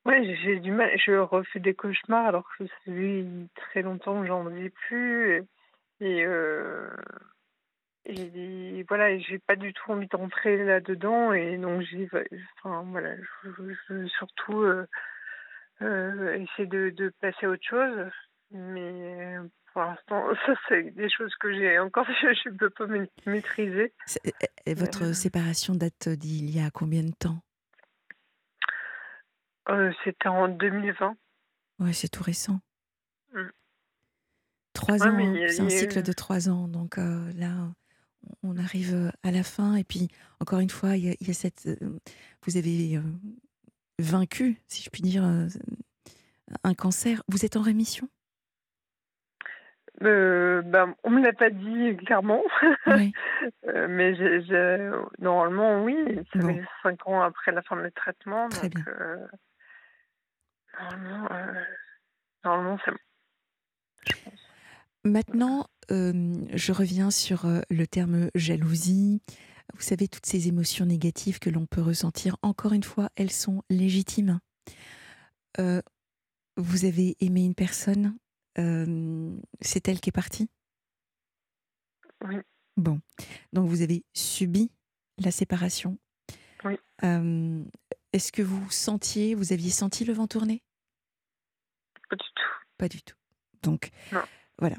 ouais, 0.06 0.36
j'ai 0.42 0.60
du 0.60 0.72
mal. 0.72 0.90
Je 1.04 1.12
refais 1.12 1.60
des 1.60 1.74
cauchemars 1.74 2.26
alors 2.26 2.48
que 2.56 2.66
ça 2.66 2.74
fait 2.84 3.24
très 3.54 3.82
longtemps 3.82 4.20
que 4.20 4.26
j'en 4.26 4.54
ai 4.54 4.70
plus. 4.70 5.44
Et, 6.00 6.24
euh, 6.24 6.88
et 8.04 8.84
voilà, 8.88 9.18
j'ai 9.18 9.38
pas 9.38 9.56
du 9.56 9.72
tout 9.72 9.90
envie 9.90 10.06
de 10.06 10.16
rentrer 10.16 10.64
là-dedans. 10.64 11.32
Et 11.32 11.58
donc, 11.58 11.82
j'ai, 11.82 12.08
enfin, 12.58 12.84
voilà, 12.90 13.16
je, 13.42 13.48
veux 13.88 14.08
surtout 14.08 14.62
euh, 14.62 14.86
euh, 15.82 16.34
essayer 16.34 16.68
de, 16.68 16.90
de, 16.90 17.12
passer 17.20 17.46
à 17.46 17.50
autre 17.50 17.66
chose. 17.68 18.10
Mais 18.52 19.36
pour 19.72 19.82
l'instant, 19.82 20.24
ça, 20.46 20.54
c'est 20.68 20.94
des 20.94 21.10
choses 21.10 21.34
que 21.36 21.52
j'ai 21.52 21.78
encore, 21.78 22.06
je 22.20 22.48
ne 22.48 22.56
peux 22.56 22.70
pas 22.70 22.86
maîtriser. 23.26 23.92
Et 24.66 24.74
votre 24.74 25.12
séparation 25.12 25.74
date 25.74 26.08
d'il 26.08 26.54
y 26.54 26.60
a 26.60 26.70
combien 26.70 27.02
de 27.02 27.12
temps? 27.12 27.40
C'était 30.04 30.28
en 30.28 30.48
2020. 30.48 31.16
Ouais, 31.78 31.92
c'est 31.92 32.08
tout 32.08 32.22
récent. 32.22 32.60
Mmh. 33.32 33.40
Trois 34.72 35.06
ans, 35.06 35.34
c'est 35.48 35.60
un 35.60 35.68
cycle 35.68 36.02
de 36.02 36.12
trois 36.12 36.48
ans. 36.48 36.68
Donc 36.68 36.96
là, 36.96 37.68
on 38.42 38.56
arrive 38.56 38.94
euh, 38.94 39.10
à 39.22 39.30
la 39.30 39.42
fin 39.42 39.74
et 39.76 39.84
puis 39.84 40.08
encore 40.40 40.60
une 40.60 40.70
fois, 40.70 40.96
il 40.96 41.04
y 41.04 41.30
a, 41.30 41.32
cette, 41.32 41.66
euh, 41.66 41.98
vous 42.46 42.56
avez 42.56 42.96
euh, 42.96 43.00
vaincu, 43.98 44.60
si 44.68 44.82
je 44.82 44.90
puis 44.90 45.02
dire, 45.02 45.24
un 45.24 46.74
cancer. 46.74 47.22
Vous 47.28 47.44
êtes 47.44 47.56
en 47.56 47.62
rémission? 47.62 48.08
Euh, 50.02 50.60
ben, 50.60 50.94
on 51.04 51.10
me 51.10 51.22
l'a 51.22 51.32
pas 51.32 51.48
dit 51.48 51.96
clairement, 51.96 52.42
mais 52.86 54.14
normalement 55.18 55.82
oui. 55.82 55.96
Ça 56.34 56.40
fait 56.40 56.62
cinq 56.82 57.08
ans 57.08 57.22
après 57.22 57.52
la 57.52 57.62
fin 57.62 57.76
de 57.76 57.88
traitement, 57.88 58.48
Très 58.50 58.68
donc 58.68 58.84
bien. 58.84 58.94
Normalement, 62.44 62.78
c'est 62.84 62.90
bon. 62.90 62.98
Je 64.06 64.12
pense. 64.24 64.40
Maintenant, 65.04 65.66
je 65.88 66.72
reviens 66.72 67.10
sur 67.10 67.46
le 67.70 67.86
terme 67.86 68.30
jalousie. 68.34 69.20
Vous 69.74 69.82
savez, 69.82 70.08
toutes 70.08 70.26
ces 70.26 70.48
émotions 70.48 70.86
négatives 70.86 71.38
que 71.38 71.50
l'on 71.50 71.66
peut 71.66 71.82
ressentir, 71.82 72.36
encore 72.42 72.72
une 72.72 72.82
fois, 72.82 73.10
elles 73.16 73.32
sont 73.32 73.62
légitimes. 73.68 74.40
vous 76.56 76.84
avez 76.84 77.16
aimé 77.20 77.44
une 77.44 77.54
personne, 77.54 78.16
c'est 78.56 79.88
elle 79.88 80.00
qui 80.00 80.08
est 80.08 80.12
partie? 80.12 80.48
Oui. 82.24 82.36
Bon, 82.76 83.00
donc 83.52 83.68
vous 83.68 83.82
avez 83.82 84.04
subi 84.12 84.70
la 85.18 85.30
séparation? 85.30 85.98
Oui. 86.64 86.78
Est-ce 88.16 88.32
que 88.32 88.40
vous 88.40 88.70
sentiez, 88.70 89.34
vous 89.34 89.52
aviez 89.52 89.68
senti 89.68 90.06
le 90.06 90.14
vent 90.14 90.26
tourner? 90.26 90.62
Pas 92.08 92.16
du 92.16 92.24
tout. 92.34 92.66
Pas 92.78 92.88
du 92.88 93.02
tout. 93.02 93.16
Donc, 93.62 93.90
non. 94.10 94.22
Voilà. 94.58 94.76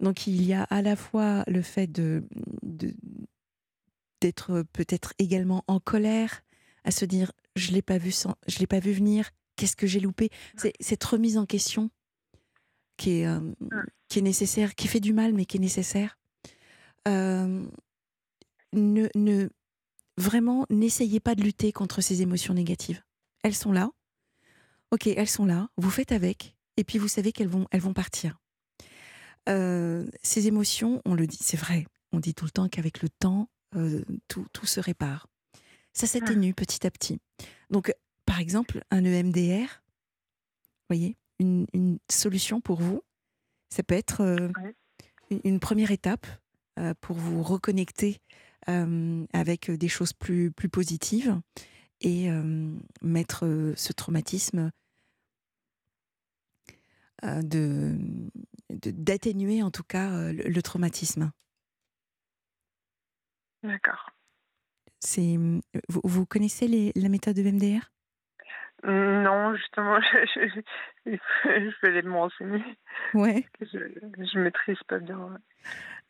Donc 0.00 0.26
il 0.26 0.42
y 0.42 0.54
a 0.54 0.62
à 0.62 0.80
la 0.80 0.96
fois 0.96 1.44
le 1.48 1.60
fait 1.60 1.86
de 1.86 2.24
d'être 4.22 4.62
peut-être 4.72 5.12
également 5.18 5.64
en 5.66 5.80
colère, 5.80 6.40
à 6.84 6.90
se 6.90 7.04
dire 7.04 7.30
je 7.56 7.72
l'ai 7.72 7.82
pas 7.82 7.98
vu 7.98 8.10
sans, 8.10 8.36
je 8.46 8.58
l'ai 8.58 8.66
pas 8.66 8.80
vu 8.80 8.92
venir, 8.92 9.32
qu'est-ce 9.56 9.76
que 9.76 9.86
j'ai 9.86 10.00
loupé? 10.00 10.30
C'est 10.56 10.72
cette 10.80 11.04
remise 11.04 11.36
en 11.36 11.44
question 11.44 11.90
qui 12.96 13.18
est 13.18 13.26
euh, 13.26 13.40
mmh. 13.40 13.84
qui 14.08 14.20
est 14.20 14.22
nécessaire, 14.22 14.74
qui 14.74 14.88
fait 14.88 15.00
du 15.00 15.12
mal 15.12 15.34
mais 15.34 15.44
qui 15.44 15.58
est 15.58 15.60
nécessaire. 15.60 16.18
Euh, 17.06 17.66
ne, 18.72 19.08
ne 19.14 19.50
vraiment 20.18 20.66
n'essayez 20.68 21.20
pas 21.20 21.34
de 21.34 21.42
lutter 21.42 21.72
contre 21.72 22.00
ces 22.00 22.22
émotions 22.22 22.54
négatives. 22.54 23.02
Elles 23.42 23.54
sont 23.54 23.72
là. 23.72 23.90
Ok, 24.90 25.06
elles 25.06 25.28
sont 25.28 25.46
là. 25.46 25.68
Vous 25.76 25.90
faites 25.90 26.12
avec, 26.12 26.56
et 26.76 26.84
puis 26.84 26.98
vous 26.98 27.08
savez 27.08 27.32
qu'elles 27.32 27.48
vont 27.48 27.66
elles 27.70 27.80
vont 27.80 27.92
partir. 27.92 28.38
Euh, 29.48 30.06
ces 30.22 30.46
émotions, 30.46 31.00
on 31.04 31.14
le 31.14 31.26
dit, 31.26 31.38
c'est 31.40 31.56
vrai, 31.56 31.86
on 32.12 32.20
dit 32.20 32.34
tout 32.34 32.44
le 32.44 32.50
temps 32.50 32.68
qu'avec 32.68 33.02
le 33.02 33.08
temps, 33.08 33.48
euh, 33.76 34.02
tout, 34.28 34.46
tout, 34.52 34.66
se 34.66 34.80
répare. 34.80 35.26
Ça 35.92 36.06
s'atténue 36.06 36.52
petit 36.52 36.86
à 36.86 36.90
petit. 36.90 37.18
Donc, 37.70 37.94
par 38.26 38.40
exemple, 38.40 38.82
un 38.90 39.04
EMDR, 39.04 39.66
vous 39.68 40.88
voyez, 40.90 41.16
une, 41.38 41.66
une, 41.72 41.98
solution 42.10 42.60
pour 42.60 42.80
vous, 42.80 43.02
ça 43.70 43.82
peut 43.82 43.94
être 43.94 44.20
euh, 44.20 44.48
une, 45.44 45.60
première 45.60 45.90
étape 45.90 46.26
pour 47.00 47.16
vous 47.16 47.42
reconnecter 47.42 48.20
avec 49.32 49.70
des 49.70 49.88
choses 49.88 50.12
plus, 50.12 50.50
plus 50.50 50.68
positives 50.68 51.40
et 52.00 52.28
mettre 53.02 53.72
ce 53.76 53.92
traumatisme 53.92 54.70
de 57.22 57.98
d'atténuer 58.70 59.62
en 59.62 59.70
tout 59.70 59.82
cas 59.82 60.10
euh, 60.12 60.32
le, 60.32 60.62
traumatisme. 60.62 61.32
D'accord. 63.62 64.10
C'est 65.00 65.36
vous, 65.88 66.00
vous, 66.04 66.26
connaissez 66.26 66.68
les, 66.68 66.92
la 66.94 67.08
méthode 67.08 67.36
de 67.36 67.42
MDR 67.42 67.90
Non, 68.84 69.54
justement, 69.54 70.00
je, 70.34 70.62
je, 71.06 71.80
vais 71.82 71.88
aller 71.88 72.02
me 72.02 72.14
renseigner. 72.14 72.62
Ouais. 73.14 73.46
Je 73.60 74.38
ne 74.38 74.42
maîtrise 74.42 74.78
pas 74.86 74.98
bien. 74.98 75.38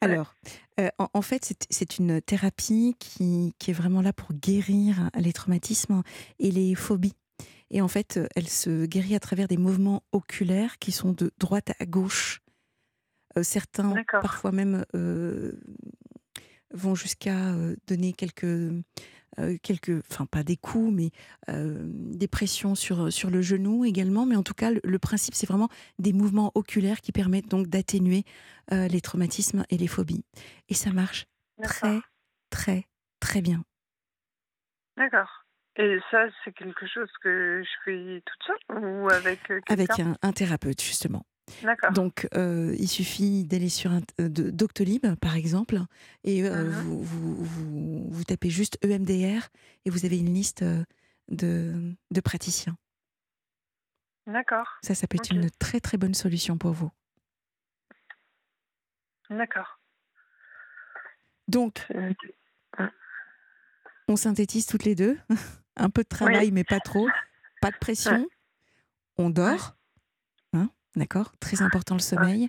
Alors, 0.00 0.34
euh, 0.78 0.88
en, 0.98 1.22
fait, 1.22 1.54
c'est 1.70 1.98
une 1.98 2.20
thérapie 2.20 2.94
qui, 3.00 3.54
qui, 3.58 3.70
est 3.70 3.74
vraiment 3.74 4.02
là 4.02 4.12
pour 4.12 4.32
guérir 4.32 5.10
les 5.16 5.32
traumatismes 5.32 6.02
et 6.38 6.50
les 6.50 6.74
phobies. 6.74 7.16
Et 7.70 7.80
en 7.82 7.88
fait, 7.88 8.18
elle 8.34 8.48
se 8.48 8.86
guérit 8.86 9.14
à 9.14 9.20
travers 9.20 9.48
des 9.48 9.56
mouvements 9.56 10.02
oculaires 10.12 10.78
qui 10.78 10.92
sont 10.92 11.12
de 11.12 11.30
droite 11.38 11.72
à 11.80 11.86
gauche. 11.86 12.40
Euh, 13.36 13.42
certains, 13.42 13.94
parfois 14.10 14.52
même, 14.52 14.84
euh, 14.94 15.52
vont 16.72 16.94
jusqu'à 16.94 17.52
euh, 17.54 17.76
donner 17.86 18.12
quelques, 18.12 18.72
quelques, 19.62 20.02
enfin 20.10 20.26
pas 20.26 20.42
des 20.42 20.56
coups, 20.56 20.92
mais 20.92 21.10
des 21.48 22.28
pressions 22.28 22.74
sur, 22.74 23.12
sur 23.12 23.30
le 23.30 23.42
genou 23.42 23.84
également. 23.84 24.26
Mais 24.26 24.36
en 24.36 24.42
tout 24.42 24.54
cas, 24.54 24.70
le, 24.70 24.98
principe, 24.98 25.34
c'est 25.34 25.46
vraiment 25.46 25.68
des 25.98 26.12
mouvements 26.12 26.52
oculaires 26.54 27.00
qui 27.00 27.12
permettent 27.12 27.48
donc 27.48 27.68
d'atténuer 27.68 28.24
les 28.70 29.00
traumatismes 29.00 29.64
et 29.70 29.78
les 29.78 29.88
phobies. 29.88 30.24
Et 30.68 30.74
ça 30.74 30.92
marche 30.92 31.26
très, 31.62 32.00
très, 32.50 32.84
très 33.20 33.40
bien. 33.40 33.62
D'accord. 34.96 35.44
Et 35.78 36.00
ça, 36.10 36.24
c'est 36.44 36.52
quelque 36.52 36.86
chose 36.88 37.08
que 37.22 37.62
je 37.62 37.70
fais 37.84 38.22
toute 38.26 38.42
seule 38.44 38.82
ou 38.82 39.08
avec 39.10 39.48
euh, 39.50 39.60
Avec 39.68 39.88
quelqu'un? 39.88 40.16
un, 40.22 40.28
un 40.28 40.32
thérapeute, 40.32 40.82
justement. 40.82 41.24
Donc, 41.92 42.28
euh, 42.34 42.74
il 42.78 42.88
suffit 42.88 43.44
d'aller 43.44 43.68
sur 43.68 43.90
un, 43.90 44.00
euh, 44.20 44.28
de- 44.28 44.50
Doctolib, 44.50 45.06
par 45.16 45.36
exemple, 45.36 45.80
et 46.24 46.44
euh, 46.44 46.64
Mhm. 46.64 46.70
vous, 46.82 47.02
vous, 47.02 47.44
vous, 47.44 48.08
vous 48.10 48.24
tapez 48.24 48.50
juste 48.50 48.78
EMDR 48.84 49.48
et 49.84 49.90
vous 49.90 50.04
avez 50.04 50.18
une 50.18 50.32
liste 50.32 50.64
de, 51.28 51.94
de 52.10 52.20
praticiens. 52.20 52.76
D'accord. 54.26 54.66
Ça, 54.82 54.94
ça 54.94 55.06
peut 55.06 55.16
être 55.16 55.30
une 55.30 55.50
très 55.58 55.80
très 55.80 55.96
bonne 55.96 56.14
solution 56.14 56.58
pour 56.58 56.72
vous. 56.72 56.90
D'accord. 59.30 59.80
Donc, 61.48 61.86
noté. 61.94 62.34
on 64.08 64.16
synthétise 64.16 64.66
toutes 64.66 64.84
les 64.84 64.94
deux. 64.94 65.18
un 65.76 65.88
peu 65.90 66.02
de 66.02 66.08
travail, 66.08 66.50
mais 66.50 66.64
pas 66.64 66.80
trop. 66.80 67.08
Pas 67.60 67.70
de 67.70 67.76
pression. 67.78 68.28
On 69.16 69.30
dort. 69.30 69.77
D'accord? 70.98 71.32
Très 71.38 71.62
important 71.62 71.94
le 71.94 72.00
sommeil. 72.00 72.48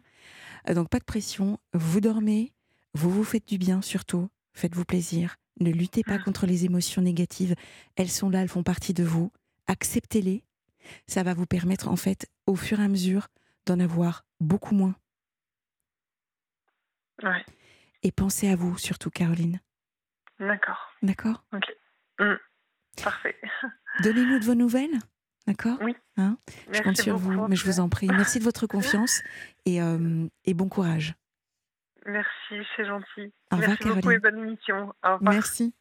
Euh, 0.68 0.74
Donc, 0.74 0.90
pas 0.90 1.00
de 1.00 1.04
pression. 1.06 1.60
Vous 1.74 2.02
dormez. 2.02 2.52
Vous 2.96 3.12
vous 3.12 3.24
faites 3.24 3.48
du 3.48 3.58
bien, 3.60 3.82
surtout. 3.82 4.30
Faites-vous 4.54 4.86
plaisir. 4.86 5.36
Ne 5.60 5.72
luttez 5.72 6.04
pas 6.04 6.18
Mhm. 6.18 6.24
contre 6.24 6.46
les 6.48 6.66
émotions 6.66 7.02
négatives. 7.02 7.54
Elles 7.96 8.10
sont 8.10 8.30
là, 8.30 8.42
elles 8.42 8.50
font 8.50 8.64
partie 8.64 8.94
de 8.94 9.04
vous. 9.04 9.32
Acceptez-les. 9.68 10.44
Ça 11.08 11.22
va 11.24 11.34
vous 11.36 11.46
permettre, 11.46 11.88
en 11.90 11.96
fait, 11.96 12.28
au 12.48 12.56
fur 12.56 12.80
et 12.80 12.84
à 12.84 12.88
mesure, 12.88 13.28
d'en 13.68 13.80
avoir 13.80 14.26
beaucoup 14.40 14.74
moins. 14.74 14.96
Ouais. 17.22 17.46
Et 18.02 18.12
pensez 18.12 18.48
à 18.50 18.56
vous, 18.56 18.78
surtout, 18.78 19.10
Caroline. 19.12 19.60
D'accord. 20.40 20.90
D'accord? 21.04 21.44
Parfait. 23.04 23.36
Donnez-nous 24.04 24.40
de 24.40 24.46
vos 24.46 24.56
nouvelles? 24.56 25.00
D'accord 25.48 25.78
Oui. 25.82 25.96
Hein 26.18 26.38
Je 26.72 26.82
compte 26.82 26.98
sur 26.98 27.18
vous, 27.18 27.48
mais 27.48 27.56
je 27.56 27.66
vous 27.66 27.80
en 27.80 27.90
prie. 27.90 28.08
Merci 28.08 28.40
de 28.40 28.44
votre 28.44 28.68
confiance 28.68 29.22
et, 29.66 29.82
euh, 29.82 30.28
et 30.46 30.54
bon 30.54 30.70
courage. 30.70 31.16
Merci, 32.06 32.68
c'est 32.76 32.86
gentil. 32.86 33.34
Au 33.52 33.56
revoir, 33.58 33.70
Merci 33.82 33.84
beaucoup 33.96 34.12
et 34.12 34.20
bonne 34.20 34.38
émission. 34.38 34.94
Au 35.04 35.14
revoir. 35.16 35.34
Merci. 35.34 35.74